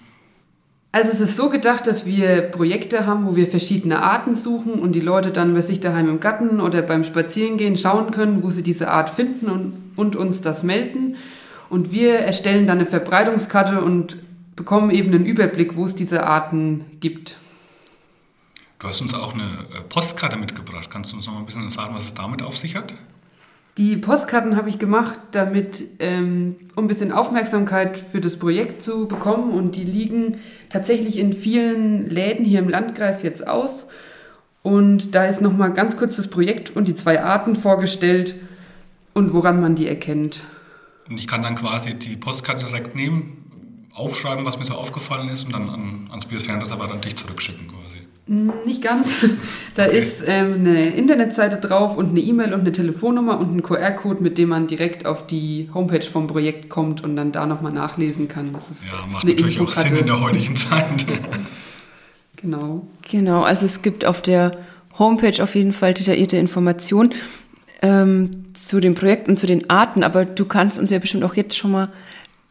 Also 0.93 1.13
es 1.13 1.21
ist 1.21 1.37
so 1.37 1.51
gedacht, 1.51 1.87
dass 1.87 2.05
wir 2.05 2.43
Projekte 2.43 3.07
haben, 3.07 3.25
wo 3.27 3.37
wir 3.37 3.47
verschiedene 3.47 4.03
Arten 4.03 4.35
suchen 4.35 4.73
und 4.73 4.93
die 4.93 5.01
Leute 5.01 5.31
dann 5.31 5.55
bei 5.55 5.61
sich 5.61 5.79
daheim 5.79 6.09
im 6.09 6.19
Garten 6.19 6.61
oder 6.61 6.83
beim 6.83 7.05
Spazierengehen 7.05 7.77
schauen 7.77 8.11
können, 8.11 8.43
wo 8.43 8.51
sie 8.51 8.65
diese 8.65 8.91
Art 8.91 9.11
finden 9.11 9.49
und, 9.49 9.75
und 9.97 10.17
uns 10.17 10.41
das 10.43 10.65
melden. 10.65 11.17
Und 11.69 11.93
wir 11.93 12.15
erstellen 12.19 12.67
dann 12.67 12.79
eine 12.79 12.87
Verbreitungskarte 12.87 13.81
und 13.81 14.17
bekommen 14.57 14.91
eben 14.91 15.15
einen 15.15 15.27
Überblick, 15.27 15.77
wo 15.77 15.85
es 15.85 15.95
diese 15.95 16.25
Arten 16.25 16.85
gibt. 16.99 17.37
Du 18.81 18.89
hast 18.89 19.01
uns 19.01 19.15
auch 19.15 19.35
eine 19.35 19.45
äh, 19.45 19.83
Postkarte 19.89 20.37
mitgebracht. 20.37 20.91
Kannst 20.91 21.13
du 21.13 21.17
uns 21.17 21.27
noch 21.27 21.35
mal 21.35 21.41
ein 21.41 21.47
bisschen 21.47 21.69
sagen, 21.69 21.95
was 21.95 22.07
es 22.07 22.15
damit 22.15 22.43
auf 22.43 22.57
sich 22.57 22.75
hat? 22.75 22.95
Die 23.81 23.97
Postkarten 23.97 24.57
habe 24.57 24.69
ich 24.69 24.79
gemacht, 24.79 25.19
damit, 25.31 25.85
ähm, 26.01 26.57
um 26.75 26.85
ein 26.85 26.87
bisschen 26.87 27.13
Aufmerksamkeit 27.13 27.99
für 27.99 28.21
das 28.21 28.39
Projekt 28.39 28.83
zu 28.83 29.09
bekommen. 29.09 29.53
Und 29.53 29.75
die 29.75 29.85
liegen 29.85 30.37
tatsächlich 30.69 31.17
in 31.17 31.33
vielen 31.33 32.07
Läden 32.07 32.45
hier 32.45 32.59
im 32.59 32.69
Landkreis 32.69 33.23
jetzt 33.23 33.49
aus. 33.49 33.87
Und 34.61 35.15
da 35.15 35.25
ist 35.25 35.41
nochmal 35.41 35.73
ganz 35.73 35.97
kurz 35.97 36.17
das 36.17 36.29
Projekt 36.29 36.77
und 36.77 36.89
die 36.89 36.95
zwei 36.95 37.23
Arten 37.23 37.57
vorgestellt 37.57 38.35
und 39.15 39.33
woran 39.33 39.63
man 39.63 39.77
die 39.77 39.89
erkennt. 39.89 40.45
Und 41.09 41.19
ich 41.19 41.27
kann 41.27 41.43
dann 41.43 41.55
quasi 41.55 41.95
die 41.95 42.19
Postkarte 42.19 42.67
direkt 42.67 42.95
nehmen, 42.95 43.89
aufschreiben, 43.95 44.45
was 44.45 44.59
mir 44.59 44.67
so 44.67 44.75
aufgefallen 44.75 45.31
ist 45.31 45.45
und 45.45 45.53
dann 45.53 45.71
an, 45.71 46.09
ans 46.11 46.27
Biosphärenreservat 46.27 46.93
an 46.93 47.01
dich 47.01 47.17
zurückschicken 47.17 47.67
quasi. 47.69 48.10
Nicht 48.65 48.81
ganz. 48.81 49.27
Da 49.77 49.87
okay. 49.87 50.01
ist 50.01 50.23
ähm, 50.27 50.55
eine 50.55 50.91
Internetseite 50.91 51.57
drauf 51.57 51.97
und 51.97 52.11
eine 52.11 52.21
E-Mail 52.21 52.53
und 52.53 52.61
eine 52.61 52.73
Telefonnummer 52.73 53.39
und 53.39 53.57
ein 53.57 53.63
QR-Code, 53.63 54.21
mit 54.21 54.37
dem 54.37 54.49
man 54.51 54.67
direkt 54.67 55.07
auf 55.07 55.27
die 55.27 55.71
Homepage 55.73 56.03
vom 56.03 56.27
Projekt 56.27 56.69
kommt 56.69 57.03
und 57.03 57.15
dann 57.17 57.31
da 57.33 57.47
nochmal 57.47 57.73
nachlesen 57.73 58.27
kann. 58.27 58.53
Das 58.53 58.69
ist 58.69 58.85
ja, 58.85 59.07
macht 59.11 59.25
natürlich 59.25 59.61
auch 59.61 59.71
Sinn 59.71 59.97
in 59.97 60.07
der 60.07 60.21
heutigen 60.21 60.57
Zeit. 60.57 61.07
genau. 62.37 62.87
Genau, 63.09 63.43
also 63.43 63.65
es 63.65 63.81
gibt 63.83 64.05
auf 64.05 64.23
der 64.23 64.59
Homepage 64.99 65.43
auf 65.43 65.55
jeden 65.55 65.73
Fall 65.73 65.95
detaillierte 65.95 66.37
Informationen 66.37 67.15
ähm, 67.81 68.47
zu 68.53 68.81
dem 68.81 68.97
Projekt 68.97 69.29
und 69.29 69.39
zu 69.39 69.47
den 69.47 69.71
Arten, 69.71 70.03
aber 70.03 70.25
du 70.25 70.45
kannst 70.45 70.79
uns 70.79 70.91
ja 70.91 70.99
bestimmt 70.99 71.25
auch 71.25 71.35
jetzt 71.35 71.57
schon 71.57 71.71
mal 71.71 71.89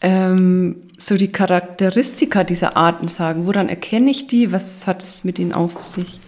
ähm, 0.02 0.76
so 0.98 1.16
die 1.16 1.32
Charakteristika 1.32 2.44
dieser 2.44 2.78
Arten 2.78 3.08
sagen? 3.08 3.46
Woran 3.46 3.70
erkenne 3.70 4.12
ich 4.12 4.28
die? 4.28 4.52
Was 4.52 4.88
hat 4.88 5.04
es 5.04 5.24
mit 5.24 5.40
ihnen 5.40 5.54
auf 5.54 5.80
sich? 5.80 6.20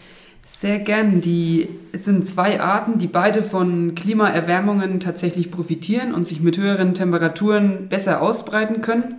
Sehr 0.44 0.80
gern. 0.80 1.22
Die, 1.22 1.70
es 1.92 2.06
sind 2.06 2.26
zwei 2.26 2.62
Arten, 2.62 3.00
die 3.00 3.08
beide 3.08 3.42
von 3.42 3.96
Klimaerwärmungen 3.96 5.00
tatsächlich 5.00 5.50
profitieren 5.50 6.14
und 6.14 6.28
sich 6.28 6.42
mit 6.42 6.58
höheren 6.58 6.94
Temperaturen 6.94 7.88
besser 7.90 8.22
ausbreiten 8.22 8.82
können 8.82 9.16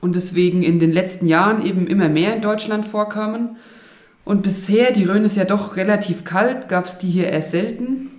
und 0.00 0.16
deswegen 0.16 0.62
in 0.62 0.78
den 0.78 0.92
letzten 0.92 1.26
Jahren 1.26 1.64
eben 1.64 1.86
immer 1.86 2.10
mehr 2.10 2.34
in 2.34 2.42
Deutschland 2.42 2.84
vorkamen. 2.84 3.56
Und 4.26 4.42
bisher, 4.42 4.92
die 4.92 5.04
Rhön 5.04 5.24
ist 5.24 5.36
ja 5.36 5.46
doch 5.46 5.76
relativ 5.76 6.24
kalt, 6.24 6.68
gab 6.68 6.84
es 6.84 6.98
die 6.98 7.10
hier 7.10 7.28
eher 7.28 7.40
selten. 7.40 8.10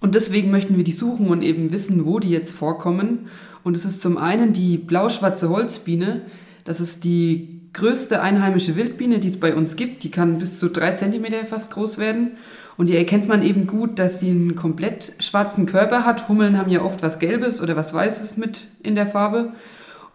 Und 0.00 0.14
deswegen 0.14 0.50
möchten 0.50 0.76
wir 0.76 0.84
die 0.84 0.92
suchen 0.92 1.28
und 1.28 1.40
eben 1.40 1.72
wissen, 1.72 2.04
wo 2.04 2.18
die 2.18 2.28
jetzt 2.28 2.52
vorkommen 2.52 3.28
und 3.66 3.74
es 3.74 3.84
ist 3.84 4.00
zum 4.00 4.16
einen 4.16 4.52
die 4.52 4.78
blauschwarze 4.78 5.48
Holzbiene. 5.48 6.20
Das 6.62 6.78
ist 6.78 7.02
die 7.02 7.62
größte 7.72 8.22
einheimische 8.22 8.76
Wildbiene, 8.76 9.18
die 9.18 9.26
es 9.26 9.40
bei 9.40 9.56
uns 9.56 9.74
gibt. 9.74 10.04
Die 10.04 10.12
kann 10.12 10.38
bis 10.38 10.60
zu 10.60 10.68
drei 10.68 10.92
Zentimeter 10.92 11.44
fast 11.44 11.72
groß 11.72 11.98
werden. 11.98 12.36
Und 12.76 12.88
die 12.88 12.96
erkennt 12.96 13.26
man 13.26 13.42
eben 13.42 13.66
gut, 13.66 13.98
dass 13.98 14.20
die 14.20 14.30
einen 14.30 14.54
komplett 14.54 15.14
schwarzen 15.18 15.66
Körper 15.66 16.06
hat. 16.06 16.28
Hummeln 16.28 16.56
haben 16.56 16.70
ja 16.70 16.80
oft 16.80 17.02
was 17.02 17.18
Gelbes 17.18 17.60
oder 17.60 17.74
was 17.74 17.92
Weißes 17.92 18.36
mit 18.36 18.68
in 18.84 18.94
der 18.94 19.08
Farbe. 19.08 19.52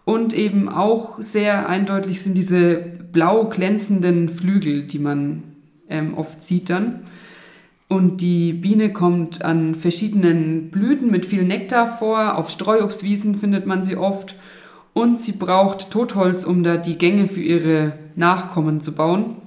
Und 0.06 0.34
eben 0.34 0.70
auch 0.70 1.20
sehr 1.20 1.68
eindeutig 1.68 2.22
sind 2.22 2.36
diese 2.36 2.78
blau 3.12 3.50
glänzenden 3.50 4.30
Flügel, 4.30 4.84
die 4.84 5.00
man 5.00 5.44
ähm, 5.90 6.14
oft 6.14 6.42
sieht 6.42 6.70
dann. 6.70 7.02
Und 7.92 8.22
die 8.22 8.54
Biene 8.54 8.94
kommt 8.94 9.44
an 9.44 9.76
verschiedenen 9.76 10.72
Blüten 10.72 11.12
mit 11.12 11.26
viel 11.26 11.44
Nektar 11.44 11.98
vor. 11.98 12.38
Auf 12.38 12.50
Streuobstwiesen 12.50 13.36
findet 13.36 13.66
man 13.66 13.84
sie 13.84 13.98
oft. 13.98 14.36
Und 14.94 15.20
sie 15.20 15.34
braucht 15.34 15.92
Totholz, 15.92 16.46
um 16.46 16.64
da 16.64 16.78
die 16.78 16.98
Gänge 16.98 17.28
für 17.28 17.42
ihre 17.42 17.92
Nachkommen 18.16 18.80
zu 18.80 18.94
bauen. 18.94 19.42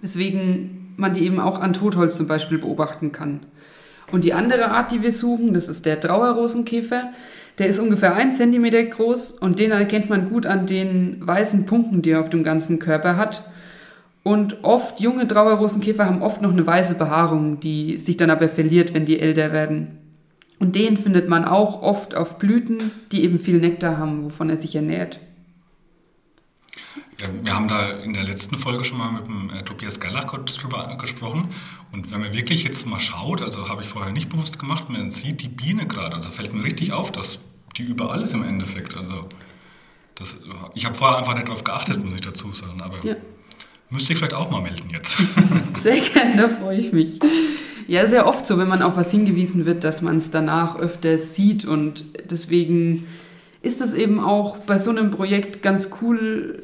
Weswegen 0.00 0.94
man 0.96 1.14
die 1.14 1.24
eben 1.24 1.40
auch 1.40 1.60
an 1.60 1.72
Totholz 1.72 2.16
zum 2.16 2.28
Beispiel 2.28 2.58
beobachten 2.58 3.10
kann. 3.10 3.40
Und 4.12 4.22
die 4.22 4.34
andere 4.34 4.70
Art, 4.70 4.92
die 4.92 5.02
wir 5.02 5.10
suchen, 5.10 5.52
das 5.52 5.68
ist 5.68 5.84
der 5.84 5.98
Trauerrosenkäfer. 5.98 7.10
Der 7.58 7.66
ist 7.66 7.80
ungefähr 7.80 8.14
ein 8.14 8.32
Zentimeter 8.32 8.84
groß 8.84 9.32
und 9.32 9.58
den 9.58 9.72
erkennt 9.72 10.08
man 10.08 10.28
gut 10.28 10.46
an 10.46 10.66
den 10.66 11.26
weißen 11.26 11.66
Punkten, 11.66 12.02
die 12.02 12.10
er 12.10 12.20
auf 12.20 12.30
dem 12.30 12.44
ganzen 12.44 12.78
Körper 12.78 13.16
hat. 13.16 13.42
Und 14.24 14.64
oft, 14.64 15.00
junge 15.00 15.28
Trauerrosenkäfer 15.28 16.06
haben 16.06 16.22
oft 16.22 16.40
noch 16.40 16.50
eine 16.50 16.66
weiße 16.66 16.94
Behaarung, 16.94 17.60
die 17.60 17.98
sich 17.98 18.16
dann 18.16 18.30
aber 18.30 18.48
verliert, 18.48 18.94
wenn 18.94 19.04
die 19.04 19.20
älter 19.20 19.52
werden. 19.52 19.98
Und 20.58 20.76
den 20.76 20.96
findet 20.96 21.28
man 21.28 21.44
auch 21.44 21.82
oft 21.82 22.14
auf 22.14 22.38
Blüten, 22.38 22.78
die 23.12 23.22
eben 23.22 23.38
viel 23.38 23.58
Nektar 23.60 23.98
haben, 23.98 24.24
wovon 24.24 24.48
er 24.48 24.56
sich 24.56 24.74
ernährt. 24.74 25.20
Wir 27.42 27.54
haben 27.54 27.68
da 27.68 27.90
in 28.00 28.14
der 28.14 28.24
letzten 28.24 28.58
Folge 28.58 28.82
schon 28.82 28.96
mal 28.96 29.12
mit 29.12 29.26
dem 29.26 29.50
äh, 29.50 29.62
Tobias 29.62 30.00
Gerlach 30.00 30.24
drüber 30.24 30.96
gesprochen. 30.98 31.50
Und 31.92 32.10
wenn 32.10 32.22
man 32.22 32.32
wirklich 32.32 32.64
jetzt 32.64 32.86
mal 32.86 32.98
schaut, 32.98 33.42
also 33.42 33.68
habe 33.68 33.82
ich 33.82 33.88
vorher 33.88 34.10
nicht 34.10 34.30
bewusst 34.30 34.58
gemacht, 34.58 34.88
man 34.88 35.10
sieht 35.10 35.42
die 35.42 35.48
Biene 35.48 35.86
gerade. 35.86 36.16
Also 36.16 36.30
fällt 36.32 36.54
mir 36.54 36.64
richtig 36.64 36.92
auf, 36.92 37.12
dass 37.12 37.38
die 37.76 37.82
überall 37.82 38.22
ist 38.22 38.32
im 38.32 38.42
Endeffekt. 38.42 38.96
Also 38.96 39.28
das, 40.14 40.36
ich 40.74 40.86
habe 40.86 40.94
vorher 40.94 41.18
einfach 41.18 41.34
nicht 41.34 41.46
darauf 41.46 41.62
geachtet, 41.62 42.02
muss 42.02 42.14
ich 42.14 42.22
dazu 42.22 42.52
sagen. 42.54 42.80
Aber 42.80 43.04
ja. 43.04 43.16
Müsste 43.90 44.12
ich 44.12 44.18
vielleicht 44.18 44.34
auch 44.34 44.50
mal 44.50 44.60
melden 44.60 44.90
jetzt. 44.90 45.18
Sehr 45.78 45.98
gerne, 45.98 46.36
da 46.36 46.48
freue 46.48 46.78
ich 46.78 46.92
mich. 46.92 47.20
Ja, 47.86 48.06
sehr 48.06 48.26
oft 48.26 48.46
so, 48.46 48.56
wenn 48.56 48.68
man 48.68 48.82
auf 48.82 48.96
was 48.96 49.10
hingewiesen 49.10 49.66
wird, 49.66 49.84
dass 49.84 50.00
man 50.00 50.16
es 50.16 50.30
danach 50.30 50.78
öfter 50.78 51.18
sieht. 51.18 51.66
Und 51.66 52.04
deswegen 52.30 53.06
ist 53.60 53.80
es 53.80 53.92
eben 53.92 54.20
auch 54.20 54.58
bei 54.58 54.78
so 54.78 54.90
einem 54.90 55.10
Projekt 55.10 55.62
ganz 55.62 55.90
cool, 56.00 56.62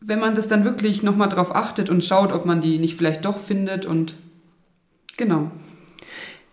wenn 0.00 0.20
man 0.20 0.34
das 0.34 0.46
dann 0.46 0.64
wirklich 0.64 1.02
nochmal 1.02 1.28
drauf 1.28 1.54
achtet 1.54 1.90
und 1.90 2.04
schaut, 2.04 2.32
ob 2.32 2.46
man 2.46 2.60
die 2.60 2.78
nicht 2.78 2.96
vielleicht 2.96 3.24
doch 3.24 3.38
findet 3.38 3.84
und 3.84 4.14
genau. 5.16 5.50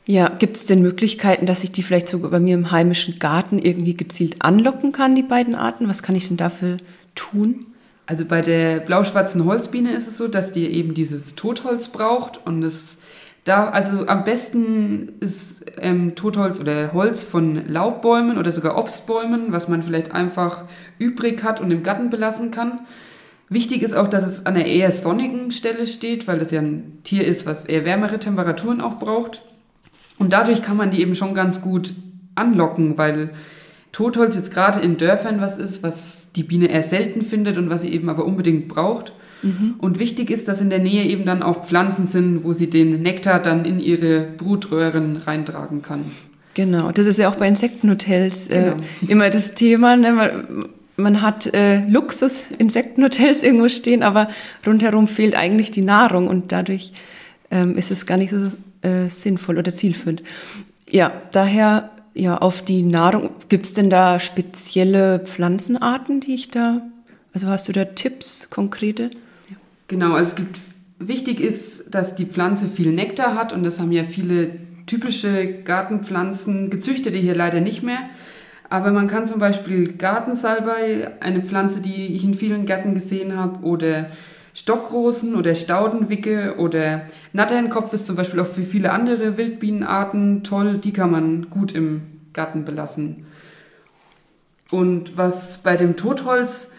Ja, 0.05 0.29
gibt 0.29 0.55
es 0.55 0.65
denn 0.65 0.81
Möglichkeiten, 0.81 1.45
dass 1.45 1.63
ich 1.63 1.71
die 1.71 1.83
vielleicht 1.83 2.07
sogar 2.07 2.31
bei 2.31 2.39
mir 2.39 2.55
im 2.55 2.71
heimischen 2.71 3.19
Garten 3.19 3.59
irgendwie 3.59 3.95
gezielt 3.95 4.41
anlocken 4.41 4.93
kann, 4.93 5.15
die 5.15 5.23
beiden 5.23 5.53
Arten? 5.53 5.89
Was 5.89 6.01
kann 6.01 6.15
ich 6.15 6.27
denn 6.27 6.37
dafür 6.37 6.77
tun? 7.13 7.67
Also 8.07 8.25
bei 8.25 8.41
der 8.41 8.79
blau-schwarzen 8.79 9.45
Holzbiene 9.45 9.91
ist 9.91 10.07
es 10.07 10.17
so, 10.17 10.27
dass 10.27 10.51
die 10.51 10.65
eben 10.67 10.93
dieses 10.93 11.35
Totholz 11.35 11.89
braucht 11.89 12.39
und 12.45 12.63
es 12.63 12.97
da, 13.43 13.69
also 13.69 14.07
am 14.07 14.23
besten 14.23 15.13
ist 15.21 15.65
ähm, 15.77 16.15
Totholz 16.15 16.59
oder 16.59 16.91
Holz 16.93 17.23
von 17.23 17.65
Laubbäumen 17.67 18.37
oder 18.37 18.51
sogar 18.51 18.77
Obstbäumen, 18.77 19.51
was 19.53 19.69
man 19.69 19.83
vielleicht 19.83 20.11
einfach 20.13 20.65
übrig 20.99 21.43
hat 21.43 21.61
und 21.61 21.71
im 21.71 21.83
Garten 21.83 22.09
belassen 22.09 22.51
kann. 22.51 22.79
Wichtig 23.49 23.83
ist 23.83 23.95
auch, 23.95 24.09
dass 24.09 24.27
es 24.27 24.45
an 24.45 24.55
einer 24.55 24.65
eher 24.65 24.91
sonnigen 24.91 25.51
Stelle 25.51 25.87
steht, 25.87 26.27
weil 26.27 26.39
das 26.39 26.51
ja 26.51 26.59
ein 26.59 26.99
Tier 27.03 27.25
ist, 27.25 27.45
was 27.45 27.65
eher 27.65 27.85
wärmere 27.85 28.19
Temperaturen 28.19 28.81
auch 28.81 28.99
braucht. 28.99 29.41
Und 30.19 30.33
dadurch 30.33 30.61
kann 30.61 30.75
man 30.75 30.91
die 30.91 31.01
eben 31.01 31.15
schon 31.15 31.33
ganz 31.33 31.61
gut 31.61 31.93
anlocken, 32.35 32.97
weil 32.97 33.29
Totholz 33.91 34.35
jetzt 34.35 34.51
gerade 34.51 34.79
in 34.79 34.97
Dörfern 34.97 35.41
was 35.41 35.57
ist, 35.57 35.83
was 35.83 36.31
die 36.33 36.43
Biene 36.43 36.67
eher 36.67 36.83
selten 36.83 37.21
findet 37.21 37.57
und 37.57 37.69
was 37.69 37.81
sie 37.81 37.93
eben 37.93 38.09
aber 38.09 38.25
unbedingt 38.25 38.67
braucht. 38.67 39.13
Mhm. 39.41 39.75
Und 39.77 39.99
wichtig 39.99 40.29
ist, 40.29 40.47
dass 40.47 40.61
in 40.61 40.69
der 40.69 40.79
Nähe 40.79 41.03
eben 41.05 41.25
dann 41.25 41.43
auch 41.43 41.65
Pflanzen 41.65 42.05
sind, 42.05 42.43
wo 42.43 42.53
sie 42.53 42.69
den 42.69 43.01
Nektar 43.01 43.39
dann 43.41 43.65
in 43.65 43.79
ihre 43.79 44.21
Brutröhren 44.37 45.17
reintragen 45.17 45.81
kann. 45.81 46.05
Genau, 46.53 46.91
das 46.91 47.05
ist 47.05 47.19
ja 47.19 47.29
auch 47.29 47.35
bei 47.35 47.47
Insektenhotels 47.47 48.47
äh, 48.47 48.71
genau. 48.71 48.77
immer 49.07 49.29
das 49.29 49.53
Thema. 49.53 49.95
Ne? 49.95 50.31
man 50.97 51.21
hat 51.21 51.53
äh, 51.53 51.85
Luxus-Insektenhotels 51.87 53.43
irgendwo 53.43 53.69
stehen, 53.69 54.03
aber 54.03 54.29
rundherum 54.65 55.07
fehlt 55.07 55.35
eigentlich 55.35 55.71
die 55.71 55.83
Nahrung 55.83 56.27
und 56.27 56.51
dadurch 56.51 56.91
ähm, 57.51 57.77
ist 57.77 57.91
es 57.91 58.05
gar 58.05 58.17
nicht 58.17 58.31
so 58.31 58.51
äh, 58.81 59.07
sinnvoll 59.07 59.59
oder 59.59 59.73
zielführend. 59.73 60.23
Ja, 60.89 61.13
daher 61.31 61.91
ja 62.19 62.37
auf 62.37 62.61
die 62.61 62.81
Nahrung. 62.81 63.29
Gibt 63.49 63.65
es 63.65 63.73
denn 63.73 63.89
da 63.89 64.19
spezielle 64.19 65.19
Pflanzenarten, 65.19 66.19
die 66.19 66.35
ich 66.35 66.51
da, 66.51 66.81
also 67.33 67.47
hast 67.47 67.67
du 67.67 67.73
da 67.73 67.85
Tipps, 67.85 68.49
konkrete? 68.49 69.11
Ja. 69.49 69.57
Genau, 69.87 70.13
also 70.13 70.31
es 70.31 70.35
gibt, 70.35 70.59
wichtig 70.99 71.39
ist, 71.39 71.93
dass 71.93 72.15
die 72.15 72.25
Pflanze 72.25 72.67
viel 72.67 72.91
Nektar 72.91 73.35
hat 73.35 73.53
und 73.53 73.63
das 73.63 73.79
haben 73.79 73.91
ja 73.91 74.03
viele 74.03 74.51
typische 74.85 75.61
Gartenpflanzen, 75.63 76.69
gezüchtete 76.69 77.17
hier 77.17 77.35
leider 77.35 77.61
nicht 77.61 77.83
mehr. 77.83 78.09
Aber 78.69 78.91
man 78.91 79.07
kann 79.07 79.27
zum 79.27 79.39
Beispiel 79.39 79.93
Gartensalbei, 79.93 81.11
eine 81.21 81.41
Pflanze, 81.41 81.81
die 81.81 82.07
ich 82.07 82.23
in 82.23 82.33
vielen 82.33 82.65
Gärten 82.65 82.95
gesehen 82.95 83.35
habe, 83.35 83.65
oder 83.65 84.07
Stockrosen 84.57 85.35
oder 85.35 85.53
Staudenwicke 85.53 86.55
oder 86.57 87.03
Natternkopf 87.31 87.93
ist 87.93 88.07
zum 88.07 88.15
Beispiel 88.15 88.39
auch 88.39 88.47
für 88.47 88.63
viele 88.63 88.91
andere 88.91 89.37
Wildbienenarten 89.37 90.43
toll. 90.43 90.79
Die 90.79 90.93
kann 90.93 91.11
man 91.11 91.51
gut 91.51 91.73
im 91.73 92.01
Garten 92.33 92.65
belassen. 92.65 93.27
Und 94.71 95.15
was 95.15 95.59
bei 95.59 95.77
dem 95.77 95.95
Totholz, 95.95 96.71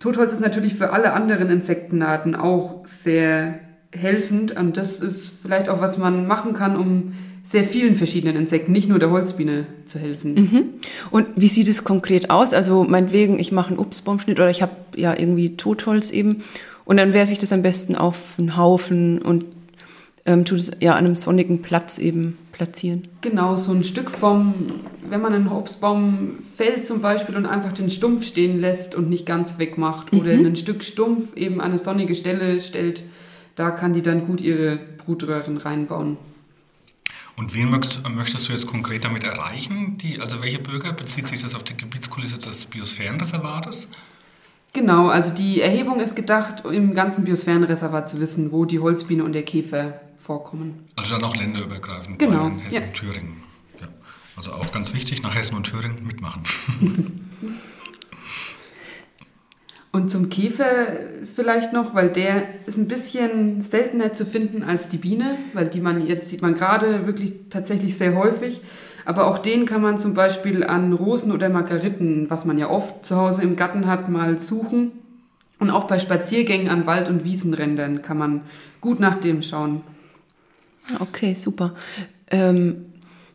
Totholz 0.00 0.32
ist 0.32 0.40
natürlich 0.40 0.74
für 0.74 0.92
alle 0.92 1.12
anderen 1.12 1.48
Insektenarten 1.48 2.34
auch 2.34 2.84
sehr 2.84 3.60
helfend. 3.92 4.56
Und 4.56 4.76
das 4.76 5.00
ist 5.00 5.30
vielleicht 5.42 5.68
auch, 5.68 5.80
was 5.80 5.98
man 5.98 6.26
machen 6.26 6.54
kann, 6.54 6.76
um 6.76 7.12
sehr 7.44 7.62
vielen 7.62 7.94
verschiedenen 7.94 8.36
Insekten, 8.36 8.72
nicht 8.72 8.88
nur 8.88 8.98
der 8.98 9.10
Holzbiene 9.10 9.66
zu 9.84 10.00
helfen. 10.00 10.34
Mhm. 10.34 10.64
Und 11.12 11.28
wie 11.36 11.48
sieht 11.48 11.68
es 11.68 11.84
konkret 11.84 12.30
aus? 12.30 12.52
Also 12.52 12.82
meinetwegen, 12.82 13.38
ich 13.38 13.52
mache 13.52 13.70
einen 13.70 13.78
Obstbaumschnitt 13.78 14.38
oder 14.38 14.50
ich 14.50 14.60
habe 14.60 14.72
ja 14.96 15.16
irgendwie 15.16 15.56
Totholz 15.56 16.10
eben 16.10 16.42
und 16.84 16.96
dann 16.96 17.12
werfe 17.12 17.32
ich 17.32 17.38
das 17.38 17.52
am 17.52 17.62
besten 17.62 17.94
auf 17.94 18.38
einen 18.38 18.56
Haufen 18.56 19.20
und 19.20 19.44
ähm, 20.24 20.44
tue 20.44 20.58
es 20.58 20.70
ja 20.80 20.92
an 20.92 21.04
einem 21.04 21.16
sonnigen 21.16 21.62
Platz 21.62 21.98
eben 21.98 22.38
platzieren. 22.52 23.08
Genau, 23.22 23.56
so 23.56 23.72
ein 23.72 23.82
Stück 23.82 24.10
vom, 24.10 24.54
wenn 25.08 25.20
man 25.20 25.32
einen 25.32 25.48
Obstbaum 25.48 26.38
fällt 26.56 26.86
zum 26.86 27.00
Beispiel 27.00 27.36
und 27.36 27.46
einfach 27.46 27.72
den 27.72 27.90
Stumpf 27.90 28.24
stehen 28.24 28.60
lässt 28.60 28.94
und 28.94 29.08
nicht 29.08 29.26
ganz 29.26 29.58
wegmacht 29.58 30.12
mhm. 30.12 30.20
oder 30.20 30.32
ein 30.32 30.56
Stück 30.56 30.84
Stumpf 30.84 31.34
eben 31.34 31.60
an 31.60 31.70
eine 31.70 31.78
sonnige 31.78 32.14
Stelle 32.14 32.60
stellt, 32.60 33.02
da 33.56 33.70
kann 33.70 33.92
die 33.92 34.02
dann 34.02 34.26
gut 34.26 34.40
ihre 34.40 34.78
Brutröhren 35.04 35.56
reinbauen. 35.56 36.16
Und 37.36 37.54
wen 37.54 37.70
möchtest, 37.70 38.08
möchtest, 38.08 38.48
du 38.48 38.52
jetzt 38.52 38.66
konkret 38.66 39.04
damit 39.04 39.24
erreichen? 39.24 39.98
Die, 39.98 40.20
also 40.20 40.42
welche 40.42 40.58
Bürger? 40.58 40.92
Bezieht 40.92 41.26
sich 41.26 41.40
das 41.40 41.54
auf 41.54 41.64
die 41.64 41.76
Gebietskulisse 41.76 42.38
des 42.38 42.66
Biosphärenreservates? 42.66 43.88
Genau, 44.72 45.08
also 45.08 45.30
die 45.30 45.60
Erhebung 45.60 46.00
ist 46.00 46.16
gedacht, 46.16 46.64
im 46.64 46.94
ganzen 46.94 47.24
Biosphärenreservat 47.24 48.08
zu 48.08 48.20
wissen, 48.20 48.52
wo 48.52 48.64
die 48.64 48.78
Holzbiene 48.80 49.22
und 49.22 49.32
der 49.32 49.42
Käfer 49.42 50.00
vorkommen. 50.18 50.86
Also 50.96 51.14
dann 51.16 51.24
auch 51.24 51.36
länderübergreifend 51.36 52.18
genau. 52.18 52.46
in 52.46 52.58
Hessen 52.60 52.80
ja. 52.80 52.86
und 52.86 52.94
Thüringen. 52.94 53.42
Ja. 53.80 53.88
Also 54.36 54.52
auch 54.52 54.70
ganz 54.70 54.94
wichtig, 54.94 55.22
nach 55.22 55.34
Hessen 55.34 55.56
und 55.56 55.64
Thüringen 55.64 56.06
mitmachen. 56.06 56.42
Und 59.92 60.10
zum 60.10 60.30
Käfer 60.30 60.86
vielleicht 61.34 61.74
noch, 61.74 61.94
weil 61.94 62.08
der 62.08 62.44
ist 62.64 62.78
ein 62.78 62.88
bisschen 62.88 63.60
seltener 63.60 64.14
zu 64.14 64.24
finden 64.24 64.62
als 64.62 64.88
die 64.88 64.96
Biene, 64.96 65.36
weil 65.52 65.68
die 65.68 65.80
man 65.80 66.06
jetzt 66.06 66.30
sieht 66.30 66.40
man 66.40 66.54
gerade 66.54 67.06
wirklich 67.06 67.34
tatsächlich 67.50 67.98
sehr 67.98 68.16
häufig. 68.16 68.62
Aber 69.04 69.26
auch 69.26 69.38
den 69.38 69.66
kann 69.66 69.82
man 69.82 69.98
zum 69.98 70.14
Beispiel 70.14 70.64
an 70.64 70.94
Rosen 70.94 71.30
oder 71.30 71.50
Margariten, 71.50 72.30
was 72.30 72.46
man 72.46 72.56
ja 72.56 72.70
oft 72.70 73.04
zu 73.04 73.16
Hause 73.16 73.42
im 73.42 73.56
Garten 73.56 73.86
hat, 73.86 74.08
mal 74.08 74.38
suchen. 74.38 74.92
Und 75.58 75.70
auch 75.70 75.84
bei 75.84 75.98
Spaziergängen 75.98 76.68
an 76.68 76.86
Wald- 76.86 77.10
und 77.10 77.24
Wiesenrändern 77.24 78.00
kann 78.00 78.16
man 78.16 78.40
gut 78.80 78.98
nach 78.98 79.20
dem 79.20 79.42
schauen. 79.42 79.82
Okay, 81.00 81.34
super. 81.34 81.74
Ähm, 82.30 82.91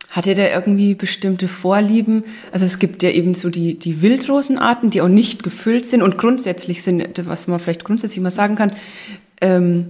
hat 0.08 0.26
er 0.26 0.34
da 0.34 0.48
irgendwie 0.48 0.94
bestimmte 0.94 1.48
Vorlieben? 1.48 2.24
Also 2.50 2.64
es 2.64 2.78
gibt 2.78 3.02
ja 3.02 3.10
eben 3.10 3.34
so 3.34 3.50
die, 3.50 3.78
die 3.78 4.00
Wildrosenarten, 4.00 4.90
die 4.90 5.02
auch 5.02 5.08
nicht 5.08 5.42
gefüllt 5.42 5.84
sind 5.86 6.02
und 6.02 6.16
grundsätzlich 6.16 6.82
sind, 6.82 7.26
was 7.26 7.46
man 7.46 7.60
vielleicht 7.60 7.84
grundsätzlich 7.84 8.20
mal 8.20 8.30
sagen 8.30 8.56
kann, 8.56 8.72
ähm, 9.40 9.88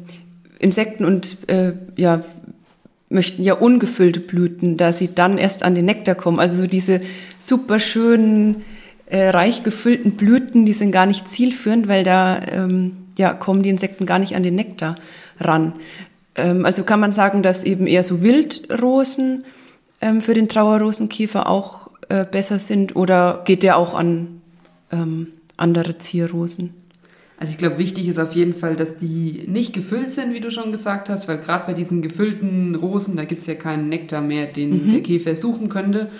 Insekten 0.59 1.05
und 1.05 1.37
äh, 1.49 1.73
ja, 1.97 2.25
möchten 3.09 3.43
ja 3.43 3.55
ungefüllte 3.55 4.21
Blüten, 4.21 4.77
da 4.77 4.93
sie 4.93 5.15
dann 5.15 5.39
erst 5.39 5.63
an 5.63 5.75
den 5.75 5.85
Nektar 5.85 6.15
kommen. 6.15 6.41
Also 6.41 6.63
so 6.63 6.67
diese 6.67 7.01
super 7.39 7.79
schönen, 7.81 8.65
äh, 9.07 9.31
reich 9.31 9.63
gefüllten 9.63 10.13
Blüten, 10.13 10.67
die 10.67 10.73
sind 10.73 10.93
gar 10.93 11.07
nicht 11.07 11.29
zielführend, 11.29 11.89
weil 11.89 12.05
da 12.05 12.41
ähm, 12.51 12.97
ja, 13.17 13.33
kommen 13.35 13.63
die 13.63 13.71
Insekten 13.71 14.05
gar 14.05 14.19
nicht 14.19 14.35
an 14.37 14.43
den 14.43 14.57
Nektar 14.57 14.97
ran. 15.41 15.75
Ähm, 16.35 16.67
also 16.67 16.83
kann 16.83 17.01
man 17.01 17.13
sagen, 17.13 17.43
dass 17.43 17.65
eben 17.65 17.87
eher 17.87 18.05
so 18.05 18.23
Wildrosen 18.23 19.45
ähm, 20.01 20.21
für 20.21 20.35
den 20.35 20.49
Trauerrosenkäfer 20.49 21.49
auch 21.49 21.91
äh, 22.09 22.25
besser 22.25 22.59
sind 22.59 22.97
oder 22.97 23.43
geht 23.45 23.63
der 23.63 23.77
auch 23.77 23.95
an 23.95 24.41
ähm, 24.93 25.29
andere 25.57 25.99
Zierrosen? 25.99 26.75
Also 27.41 27.53
ich 27.53 27.59
glaube, 27.59 27.79
wichtig 27.79 28.09
ist 28.09 28.19
auf 28.19 28.33
jeden 28.33 28.55
Fall, 28.55 28.75
dass 28.75 28.97
die 28.97 29.45
nicht 29.47 29.73
gefüllt 29.73 30.13
sind, 30.13 30.35
wie 30.35 30.41
du 30.41 30.51
schon 30.51 30.73
gesagt 30.73 31.09
hast, 31.09 31.29
weil 31.29 31.39
gerade 31.39 31.67
bei 31.67 31.73
diesen 31.73 32.03
gefüllten 32.03 32.75
Rosen, 32.75 33.17
da 33.17 33.25
gibt 33.25 33.41
es 33.41 33.47
ja 33.47 33.55
keinen 33.55 33.89
Nektar 33.89 34.21
mehr, 34.21 34.47
den 34.47 34.87
mhm. 34.87 34.91
der 34.91 35.03
Käfer 35.03 35.37
suchen 35.37 35.69
könnte. 35.69 36.11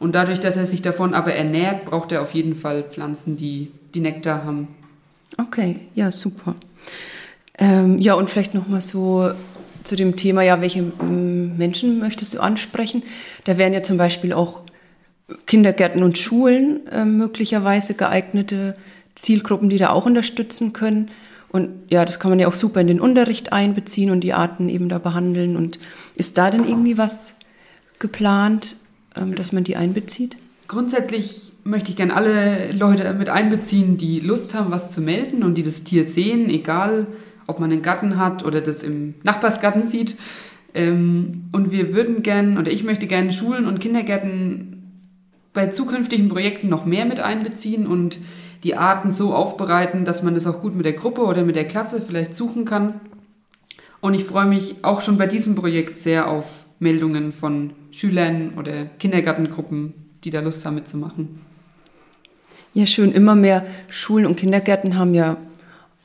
Und 0.00 0.14
dadurch, 0.14 0.40
dass 0.40 0.56
er 0.56 0.66
sich 0.66 0.82
davon 0.82 1.14
aber 1.14 1.32
ernährt, 1.32 1.84
braucht 1.84 2.10
er 2.10 2.20
auf 2.20 2.34
jeden 2.34 2.56
Fall 2.56 2.82
Pflanzen, 2.82 3.36
die, 3.36 3.70
die 3.94 4.00
Nektar 4.00 4.44
haben. 4.44 4.68
Okay, 5.38 5.76
ja, 5.94 6.10
super. 6.10 6.56
Ähm, 7.58 7.98
ja, 7.98 8.14
und 8.14 8.28
vielleicht 8.28 8.52
nochmal 8.52 8.82
so 8.82 9.30
zu 9.86 9.96
dem 9.96 10.16
Thema, 10.16 10.42
ja, 10.42 10.60
welche 10.60 10.82
Menschen 10.82 11.98
möchtest 11.98 12.34
du 12.34 12.40
ansprechen? 12.40 13.02
Da 13.44 13.58
wären 13.58 13.72
ja 13.72 13.82
zum 13.82 13.96
Beispiel 13.96 14.32
auch 14.32 14.62
Kindergärten 15.46 16.02
und 16.02 16.18
Schulen 16.18 16.86
äh, 16.88 17.04
möglicherweise 17.04 17.94
geeignete 17.94 18.76
Zielgruppen, 19.14 19.68
die 19.68 19.78
da 19.78 19.90
auch 19.90 20.06
unterstützen 20.06 20.72
können. 20.72 21.10
Und 21.48 21.70
ja, 21.90 22.04
das 22.04 22.20
kann 22.20 22.30
man 22.30 22.38
ja 22.38 22.48
auch 22.48 22.54
super 22.54 22.80
in 22.80 22.86
den 22.86 23.00
Unterricht 23.00 23.52
einbeziehen 23.52 24.10
und 24.10 24.20
die 24.20 24.34
Arten 24.34 24.68
eben 24.68 24.88
da 24.88 24.98
behandeln. 24.98 25.56
Und 25.56 25.78
ist 26.14 26.38
da 26.38 26.50
denn 26.50 26.68
irgendwie 26.68 26.98
was 26.98 27.34
geplant, 27.98 28.76
ähm, 29.16 29.34
dass 29.34 29.52
man 29.52 29.64
die 29.64 29.76
einbezieht? 29.76 30.36
Grundsätzlich 30.68 31.52
möchte 31.64 31.90
ich 31.90 31.96
gerne 31.96 32.14
alle 32.14 32.72
Leute 32.72 33.12
mit 33.14 33.28
einbeziehen, 33.28 33.96
die 33.96 34.20
Lust 34.20 34.54
haben, 34.54 34.70
was 34.70 34.92
zu 34.92 35.00
melden 35.00 35.42
und 35.42 35.54
die 35.54 35.62
das 35.62 35.82
Tier 35.82 36.04
sehen, 36.04 36.48
egal 36.48 37.08
ob 37.46 37.60
man 37.60 37.70
einen 37.70 37.82
Gatten 37.82 38.18
hat 38.18 38.44
oder 38.44 38.60
das 38.60 38.82
im 38.82 39.14
Nachbarsgarten 39.22 39.82
sieht. 39.82 40.16
Ähm, 40.74 41.44
und 41.52 41.72
wir 41.72 41.94
würden 41.94 42.22
gerne, 42.22 42.58
oder 42.58 42.70
ich 42.70 42.84
möchte 42.84 43.06
gerne 43.06 43.32
Schulen 43.32 43.66
und 43.66 43.80
Kindergärten 43.80 44.72
bei 45.52 45.68
zukünftigen 45.68 46.28
Projekten 46.28 46.68
noch 46.68 46.84
mehr 46.84 47.06
mit 47.06 47.20
einbeziehen 47.20 47.86
und 47.86 48.18
die 48.62 48.74
Arten 48.74 49.12
so 49.12 49.34
aufbereiten, 49.34 50.04
dass 50.04 50.22
man 50.22 50.34
das 50.34 50.46
auch 50.46 50.60
gut 50.60 50.74
mit 50.74 50.84
der 50.84 50.92
Gruppe 50.92 51.22
oder 51.22 51.44
mit 51.44 51.56
der 51.56 51.66
Klasse 51.66 52.02
vielleicht 52.02 52.36
suchen 52.36 52.64
kann. 52.64 53.00
Und 54.00 54.14
ich 54.14 54.24
freue 54.24 54.46
mich 54.46 54.76
auch 54.82 55.00
schon 55.00 55.16
bei 55.16 55.26
diesem 55.26 55.54
Projekt 55.54 55.98
sehr 55.98 56.28
auf 56.28 56.66
Meldungen 56.78 57.32
von 57.32 57.72
Schülern 57.90 58.54
oder 58.58 58.84
Kindergartengruppen, 58.98 59.94
die 60.24 60.30
da 60.30 60.40
Lust 60.40 60.64
haben 60.66 60.74
mitzumachen. 60.74 61.40
Ja, 62.74 62.84
schön. 62.84 63.12
Immer 63.12 63.34
mehr 63.34 63.64
Schulen 63.88 64.26
und 64.26 64.36
Kindergärten 64.36 64.98
haben 64.98 65.14
ja 65.14 65.38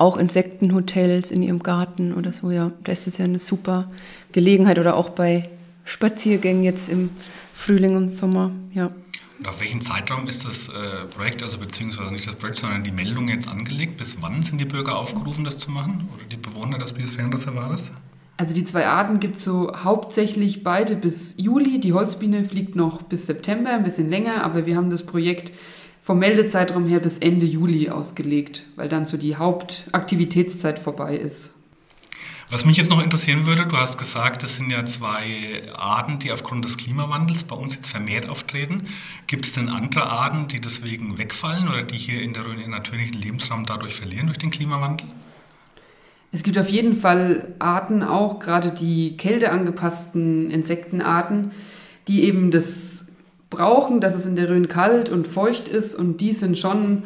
auch 0.02 0.18
Insektenhotels 0.18 1.30
in 1.30 1.44
ihrem 1.44 1.60
Garten 1.60 2.14
oder 2.14 2.34
so. 2.34 2.50
Ja, 2.50 2.72
da 2.84 2.92
ist 2.92 3.08
es 3.08 3.20
ja 3.20 3.26
eine 3.26 3.40
super 3.40 3.90
Gelegenheit 4.32 4.80
oder 4.80 4.96
auch 4.96 5.10
bei 5.10 5.50
Spaziergängen 5.86 6.64
jetzt 6.64 6.90
im 6.90 7.12
Frühling 7.54 7.96
und 7.96 8.14
Sommer. 8.14 8.52
Ja. 8.74 8.92
Und 9.38 9.48
auf 9.48 9.60
welchen 9.60 9.80
Zeitraum 9.80 10.28
ist 10.28 10.44
das 10.44 10.70
äh, 10.70 11.06
Projekt, 11.16 11.44
also 11.44 11.60
beziehungsweise 11.60 12.12
nicht 12.12 12.28
das 12.28 12.36
Projekt, 12.36 12.58
sondern 12.58 12.84
die 12.84 12.92
Meldung 12.92 13.28
jetzt 13.28 13.48
angelegt? 13.48 13.98
Bis 13.98 14.18
wann 14.22 14.42
sind 14.42 14.60
die 14.60 14.66
Bürger 14.66 14.98
aufgerufen, 14.98 15.44
das 15.44 15.58
zu 15.58 15.70
machen? 15.70 16.10
Oder 16.16 16.26
die 16.26 16.38
Bewohner 16.38 16.80
des 16.80 16.94
Biosphärenreservates? 16.94 17.92
Also 18.38 18.56
die 18.56 18.64
zwei 18.64 18.88
Arten 18.88 19.20
gibt 19.20 19.36
es 19.36 19.44
so 19.44 19.72
hauptsächlich 19.84 20.64
beide 20.64 20.96
bis 20.96 21.36
Juli. 21.38 21.80
Die 21.80 21.94
Holzbiene 21.94 22.44
fliegt 22.44 22.76
noch 22.76 23.04
bis 23.04 23.28
September, 23.28 23.70
ein 23.70 23.84
bisschen 23.84 24.10
länger, 24.10 24.44
aber 24.44 24.66
wir 24.66 24.76
haben 24.76 24.90
das 24.90 25.06
Projekt 25.06 25.52
vom 26.02 26.20
Meldezeitraum 26.20 26.88
her 26.88 27.00
bis 27.00 27.20
Ende 27.20 27.46
Juli 27.46 27.90
ausgelegt, 27.90 28.64
weil 28.76 28.90
dann 28.90 29.06
so 29.06 29.18
die 29.18 29.36
Hauptaktivitätszeit 29.36 30.80
vorbei 30.80 31.16
ist. 31.16 31.54
Was 32.50 32.66
mich 32.66 32.76
jetzt 32.76 32.90
noch 32.90 33.02
interessieren 33.02 33.46
würde, 33.46 33.66
du 33.66 33.78
hast 33.78 33.98
gesagt, 33.98 34.44
es 34.44 34.58
sind 34.58 34.70
ja 34.72 34.84
zwei 34.84 35.62
Arten, 35.74 36.20
die 36.20 36.34
aufgrund 36.34 36.66
des 36.66 36.76
Klimawandels 36.76 37.46
bei 37.46 37.56
uns 37.56 37.76
jetzt 37.76 37.88
vermehrt 37.88 38.28
auftreten. 38.28 38.88
Gibt 39.28 39.46
es 39.46 39.54
denn 39.54 39.70
andere 39.70 40.04
Arten, 40.04 40.50
die 40.50 40.60
deswegen 40.60 41.18
wegfallen 41.18 41.70
oder 41.70 41.84
die 41.84 41.96
hier 41.96 42.22
in 42.22 42.34
der 42.34 42.46
Rhön 42.46 42.60
ihren 42.60 42.72
natürlichen 42.72 43.14
Lebensraum 43.14 43.66
dadurch 43.66 43.96
verlieren 43.96 44.26
durch 44.26 44.38
den 44.38 44.52
Klimawandel? 44.52 45.08
Es 46.34 46.44
gibt 46.44 46.58
auf 46.58 46.68
jeden 46.68 46.98
Fall 46.98 47.56
Arten, 47.60 48.04
auch 48.04 48.40
gerade 48.40 48.72
die 48.72 49.16
kälteangepassten 49.16 50.52
Insektenarten, 50.52 51.52
die 52.10 52.24
eben 52.24 52.52
das 52.52 52.91
brauchen, 53.52 54.02
dass 54.02 54.16
es 54.16 54.26
in 54.26 54.36
der 54.36 54.50
Rhön 54.50 54.68
kalt 54.68 55.10
und 55.10 55.28
feucht 55.28 55.68
ist 55.68 55.94
und 55.94 56.22
die 56.22 56.34
sind 56.34 56.58
schon 56.58 57.04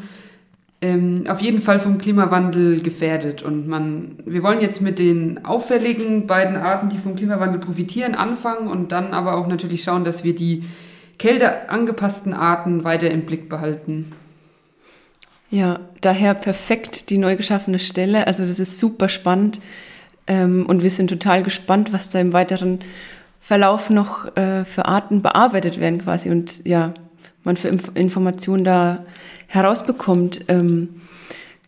ähm, 0.82 1.26
auf 1.28 1.42
jeden 1.42 1.60
Fall 1.60 1.80
vom 1.80 1.98
Klimawandel 1.98 2.82
gefährdet. 2.82 3.42
Und 3.42 3.68
man, 3.68 4.18
wir 4.26 4.44
wollen 4.44 4.62
jetzt 4.62 4.82
mit 4.82 5.00
den 5.00 5.44
auffälligen 5.44 6.28
beiden 6.28 6.56
Arten, 6.56 6.90
die 6.90 6.98
vom 6.98 7.16
Klimawandel 7.16 7.60
profitieren, 7.60 8.16
anfangen 8.16 8.68
und 8.68 8.94
dann 8.94 9.14
aber 9.14 9.36
auch 9.36 9.48
natürlich 9.48 9.84
schauen, 9.84 10.06
dass 10.06 10.24
wir 10.24 10.36
die 10.36 10.64
kälteangepassten 11.18 12.34
Arten 12.34 12.84
weiter 12.84 13.10
im 13.10 13.26
Blick 13.26 13.50
behalten. 13.50 14.12
Ja, 15.50 15.80
daher 16.02 16.34
perfekt 16.34 17.10
die 17.10 17.18
neu 17.18 17.36
geschaffene 17.36 17.80
Stelle. 17.80 18.28
Also 18.28 18.46
das 18.46 18.60
ist 18.60 18.78
super 18.78 19.10
spannend 19.10 19.60
ähm, 20.28 20.66
und 20.68 20.84
wir 20.84 20.92
sind 20.92 21.10
total 21.10 21.44
gespannt, 21.44 21.94
was 21.94 22.10
da 22.10 22.20
im 22.20 22.34
weiteren 22.34 22.80
Verlauf 23.46 23.92
noch 23.92 24.36
äh, 24.38 24.66
für 24.66 24.86
Arten 24.86 25.22
bearbeitet 25.22 25.80
werden 25.80 26.02
quasi 26.02 26.32
und 26.32 26.66
ja, 26.66 26.96
man 27.44 27.58
für 27.58 27.68
Inf 27.68 27.92
Informationen 27.94 28.64
da 28.64 29.06
herausbekommt. 29.46 30.46
Ähm, 30.48 30.96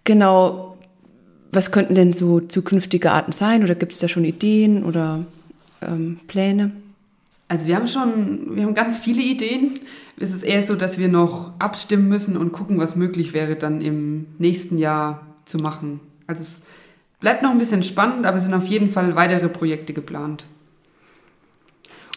genau, 0.04 0.76
was 1.52 1.72
könnten 1.72 1.94
denn 1.94 2.14
so 2.14 2.40
zukünftige 2.40 3.12
Arten 3.12 3.32
sein 3.32 3.62
oder 3.62 3.76
gibt 3.76 3.92
es 3.92 4.00
da 4.00 4.08
schon 4.08 4.26
Ideen 4.26 4.84
oder 4.84 5.28
ähm, 5.84 6.20
Pläne? 6.26 6.72
Also 7.48 7.68
wir 7.68 7.76
haben 7.76 7.88
schon, 7.88 8.56
wir 8.56 8.64
haben 8.64 8.74
ganz 8.74 8.98
viele 8.98 9.22
Ideen. 9.22 9.80
Es 10.20 10.34
ist 10.34 10.42
eher 10.42 10.64
so, 10.64 10.76
dass 10.76 10.98
wir 10.98 11.10
noch 11.10 11.52
abstimmen 11.60 12.08
müssen 12.08 12.38
und 12.38 12.54
gucken, 12.54 12.80
was 12.80 12.96
möglich 12.96 13.34
wäre, 13.34 13.56
dann 13.56 13.82
im 13.82 14.26
nächsten 14.40 14.80
Jahr 14.80 15.28
zu 15.46 15.60
machen. 15.60 16.00
Also 16.26 16.42
es 16.42 16.64
bleibt 17.20 17.44
noch 17.44 17.52
ein 17.52 17.60
bisschen 17.60 17.84
spannend, 17.84 18.26
aber 18.26 18.38
es 18.38 18.44
sind 18.46 18.56
auf 18.56 18.66
jeden 18.66 18.90
Fall 18.90 19.16
weitere 19.16 19.48
Projekte 19.48 19.94
geplant. 19.94 20.48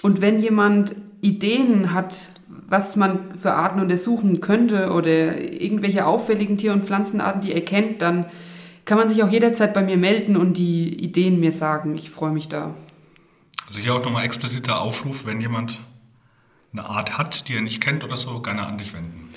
Und 0.03 0.21
wenn 0.21 0.39
jemand 0.39 0.95
Ideen 1.21 1.93
hat, 1.93 2.31
was 2.69 2.97
man 2.97 3.37
für 3.37 3.53
Arten 3.53 3.81
untersuchen 3.81 4.41
könnte 4.41 4.93
oder 4.93 5.39
irgendwelche 5.39 6.07
auffälligen 6.07 6.57
Tier- 6.57 6.73
und 6.73 6.85
Pflanzenarten, 6.85 7.43
die 7.43 7.53
er 7.53 7.65
kennt, 7.65 8.01
dann 8.01 8.27
kann 8.85 8.97
man 8.99 9.09
sich 9.09 9.23
auch 9.23 9.31
jederzeit 9.31 9.75
bei 9.75 9.83
mir 9.83 9.97
melden 9.97 10.37
und 10.37 10.57
die 10.57 10.95
Ideen 11.03 11.41
mir 11.41 11.53
sagen. 11.53 11.95
Ich 11.95 12.11
freue 12.11 12.33
mich 12.33 12.49
da. 12.49 12.75
Also 13.67 13.81
hier 13.81 13.95
auch 13.95 14.05
nochmal 14.05 14.25
expliziter 14.25 14.81
Aufruf, 14.81 15.27
wenn 15.27 15.41
jemand 15.41 15.81
eine 16.73 16.85
Art 16.87 17.19
hat, 17.19 17.49
die 17.49 17.55
er 17.55 17.61
nicht 17.61 17.81
kennt 17.81 18.05
oder 18.05 18.17
so, 18.17 18.41
gerne 18.41 18.67
an 18.67 18.79
dich 18.79 18.93
wenden. 18.93 19.29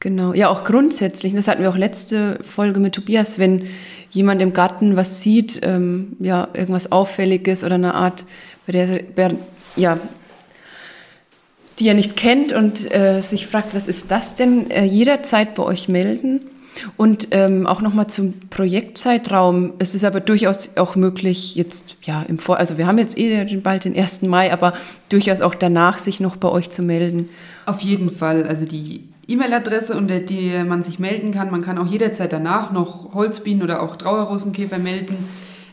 Genau, 0.00 0.32
ja 0.32 0.48
auch 0.48 0.62
grundsätzlich, 0.62 1.34
das 1.34 1.48
hatten 1.48 1.62
wir 1.62 1.70
auch 1.70 1.76
letzte 1.76 2.38
Folge 2.42 2.78
mit 2.78 2.94
Tobias, 2.94 3.38
wenn 3.40 3.68
jemand 4.10 4.40
im 4.40 4.52
Garten 4.52 4.94
was 4.94 5.22
sieht, 5.22 5.58
ähm, 5.62 6.16
ja, 6.20 6.48
irgendwas 6.54 6.92
Auffälliges 6.92 7.64
oder 7.64 7.74
eine 7.74 7.94
Art, 7.94 8.24
bei 8.66 8.72
der, 8.72 9.00
ja, 9.78 9.98
die 11.78 11.88
er 11.88 11.94
nicht 11.94 12.16
kennt 12.16 12.52
und 12.52 12.92
äh, 12.92 13.22
sich 13.22 13.46
fragt, 13.46 13.74
was 13.74 13.86
ist 13.86 14.10
das 14.10 14.34
denn, 14.34 14.70
äh, 14.70 14.84
jederzeit 14.84 15.54
bei 15.54 15.62
euch 15.62 15.88
melden. 15.88 16.40
Und 16.96 17.28
ähm, 17.32 17.66
auch 17.66 17.80
nochmal 17.80 18.06
zum 18.06 18.34
Projektzeitraum. 18.50 19.72
Es 19.80 19.96
ist 19.96 20.04
aber 20.04 20.20
durchaus 20.20 20.76
auch 20.76 20.94
möglich, 20.94 21.56
jetzt, 21.56 21.96
ja, 22.02 22.22
im 22.22 22.38
Vor, 22.38 22.58
also 22.58 22.78
wir 22.78 22.86
haben 22.86 22.98
jetzt 22.98 23.18
eh 23.18 23.44
bald 23.56 23.84
den 23.84 23.96
1. 23.96 24.22
Mai, 24.22 24.52
aber 24.52 24.74
durchaus 25.08 25.40
auch 25.40 25.56
danach 25.56 25.98
sich 25.98 26.20
noch 26.20 26.36
bei 26.36 26.48
euch 26.48 26.70
zu 26.70 26.82
melden. 26.82 27.30
Auf 27.66 27.80
jeden 27.80 28.10
Fall. 28.10 28.44
Also 28.44 28.64
die 28.64 29.08
E-Mail-Adresse, 29.26 29.96
unter 29.96 30.20
die 30.20 30.52
man 30.64 30.82
sich 30.82 30.98
melden 30.98 31.32
kann. 31.32 31.50
Man 31.50 31.62
kann 31.62 31.78
auch 31.78 31.86
jederzeit 31.86 32.32
danach 32.32 32.70
noch 32.70 33.12
Holzbienen 33.12 33.62
oder 33.62 33.82
auch 33.82 33.96
Trauerrosenkäfer 33.96 34.78
melden. 34.78 35.16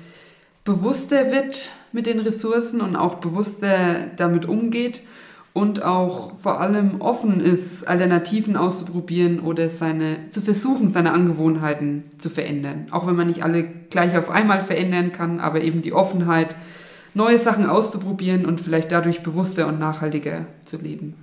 bewusster 0.65 1.31
wird 1.31 1.71
mit 1.93 2.07
den 2.07 2.21
Ressourcen 2.21 2.81
und 2.81 2.97
auch 2.97 3.17
bewusster 3.17 4.09
damit 4.17 4.47
umgeht 4.47 5.03
und 5.57 5.83
auch 5.83 6.37
vor 6.37 6.61
allem 6.61 7.01
offen 7.01 7.40
ist, 7.40 7.88
Alternativen 7.88 8.59
auszuprobieren 8.59 9.40
oder 9.40 9.71
seine, 9.71 10.29
zu 10.29 10.42
versuchen, 10.42 10.92
seine 10.92 11.12
Angewohnheiten 11.12 12.05
zu 12.19 12.29
verändern. 12.29 12.88
Auch 12.90 13.07
wenn 13.07 13.16
man 13.16 13.27
nicht 13.27 13.42
alle 13.42 13.64
gleich 13.88 14.19
auf 14.19 14.29
einmal 14.29 14.61
verändern 14.61 15.12
kann, 15.12 15.40
aber 15.40 15.62
eben 15.62 15.81
die 15.81 15.95
Offenheit, 15.95 16.55
neue 17.14 17.38
Sachen 17.38 17.64
auszuprobieren 17.64 18.45
und 18.45 18.61
vielleicht 18.61 18.92
dadurch 18.92 19.23
bewusster 19.23 19.66
und 19.66 19.79
nachhaltiger 19.79 20.45
zu 20.66 20.77
leben. 20.77 21.14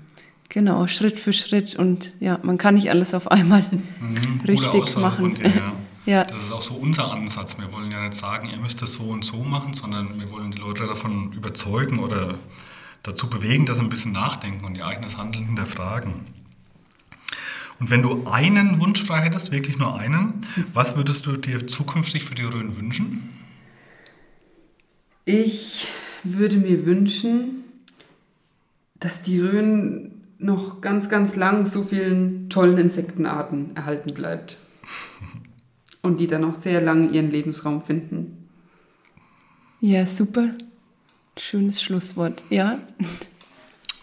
Genau, 0.49 0.87
Schritt 0.87 1.19
für 1.19 1.33
Schritt 1.33 1.75
und 1.75 2.13
ja, 2.19 2.39
man 2.41 2.57
kann 2.57 2.73
nicht 2.73 2.89
alles 2.89 3.13
auf 3.13 3.29
einmal 3.29 3.63
mhm, 3.71 4.41
richtig 4.47 4.97
machen. 4.97 5.35
Ja. 6.05 6.25
Das 6.25 6.43
ist 6.43 6.51
auch 6.51 6.61
so 6.61 6.73
unser 6.73 7.13
Ansatz. 7.13 7.57
Wir 7.57 7.71
wollen 7.71 7.89
ja 7.89 8.01
nicht 8.01 8.13
sagen, 8.13 8.49
ihr 8.49 8.57
müsst 8.57 8.81
das 8.81 8.91
so 8.91 9.03
und 9.03 9.23
so 9.23 9.37
machen, 9.37 9.73
sondern 9.73 10.19
wir 10.19 10.29
wollen 10.31 10.51
die 10.51 10.57
Leute 10.57 10.85
davon 10.85 11.31
überzeugen 11.31 11.99
oder 11.99 12.35
dazu 13.03 13.29
bewegen, 13.29 13.65
dass 13.65 13.77
sie 13.77 13.83
ein 13.83 13.89
bisschen 13.89 14.13
nachdenken 14.13 14.65
und 14.65 14.75
ihr 14.75 14.85
eigenes 14.85 15.17
Handeln 15.17 15.45
hinterfragen. 15.45 16.13
Und 17.79 17.89
wenn 17.89 18.01
du 18.01 18.25
einen 18.25 18.79
Wunsch 18.79 19.03
frei 19.03 19.23
hättest, 19.23 19.51
wirklich 19.51 19.77
nur 19.77 19.99
einen, 19.99 20.45
was 20.73 20.95
würdest 20.95 21.25
du 21.25 21.35
dir 21.35 21.67
zukünftig 21.67 22.23
für 22.23 22.35
die 22.35 22.43
Rhön 22.43 22.77
wünschen? 22.77 23.29
Ich 25.25 25.87
würde 26.23 26.57
mir 26.57 26.85
wünschen, 26.85 27.63
dass 28.99 29.21
die 29.21 29.39
Rhön 29.39 30.23
noch 30.37 30.81
ganz, 30.81 31.09
ganz 31.09 31.35
lang 31.35 31.65
so 31.65 31.83
vielen 31.83 32.49
tollen 32.49 32.77
Insektenarten 32.77 33.75
erhalten 33.75 34.13
bleibt. 34.13 34.57
Und 36.01 36.19
die 36.19 36.27
dann 36.27 36.41
noch 36.41 36.55
sehr 36.55 36.81
lange 36.81 37.07
ihren 37.07 37.29
Lebensraum 37.29 37.81
finden. 37.81 38.49
Ja, 39.79 40.05
super. 40.05 40.51
Schönes 41.37 41.81
Schlusswort, 41.81 42.43
ja. 42.49 42.79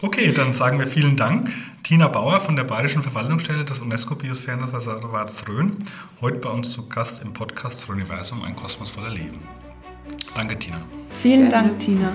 Okay, 0.01 0.33
dann 0.33 0.53
sagen 0.53 0.79
wir 0.79 0.87
vielen 0.87 1.15
Dank. 1.15 1.51
Tina 1.83 2.07
Bauer 2.07 2.39
von 2.39 2.55
der 2.55 2.63
Bayerischen 2.63 3.01
Verwaltungsstelle 3.01 3.65
des 3.65 3.79
UNESCO-Biosphärenreservats 3.79 5.47
Rhön, 5.47 5.77
heute 6.21 6.37
bei 6.37 6.49
uns 6.49 6.73
zu 6.73 6.87
Gast 6.87 7.23
im 7.23 7.33
Podcast 7.33 7.89
Universum, 7.89 8.43
ein 8.43 8.55
Kosmos 8.55 8.89
voller 8.89 9.11
Leben. 9.11 9.39
Danke, 10.35 10.57
Tina. 10.57 10.81
Vielen 11.21 11.49
Dank, 11.49 11.79
Tina. 11.79 12.11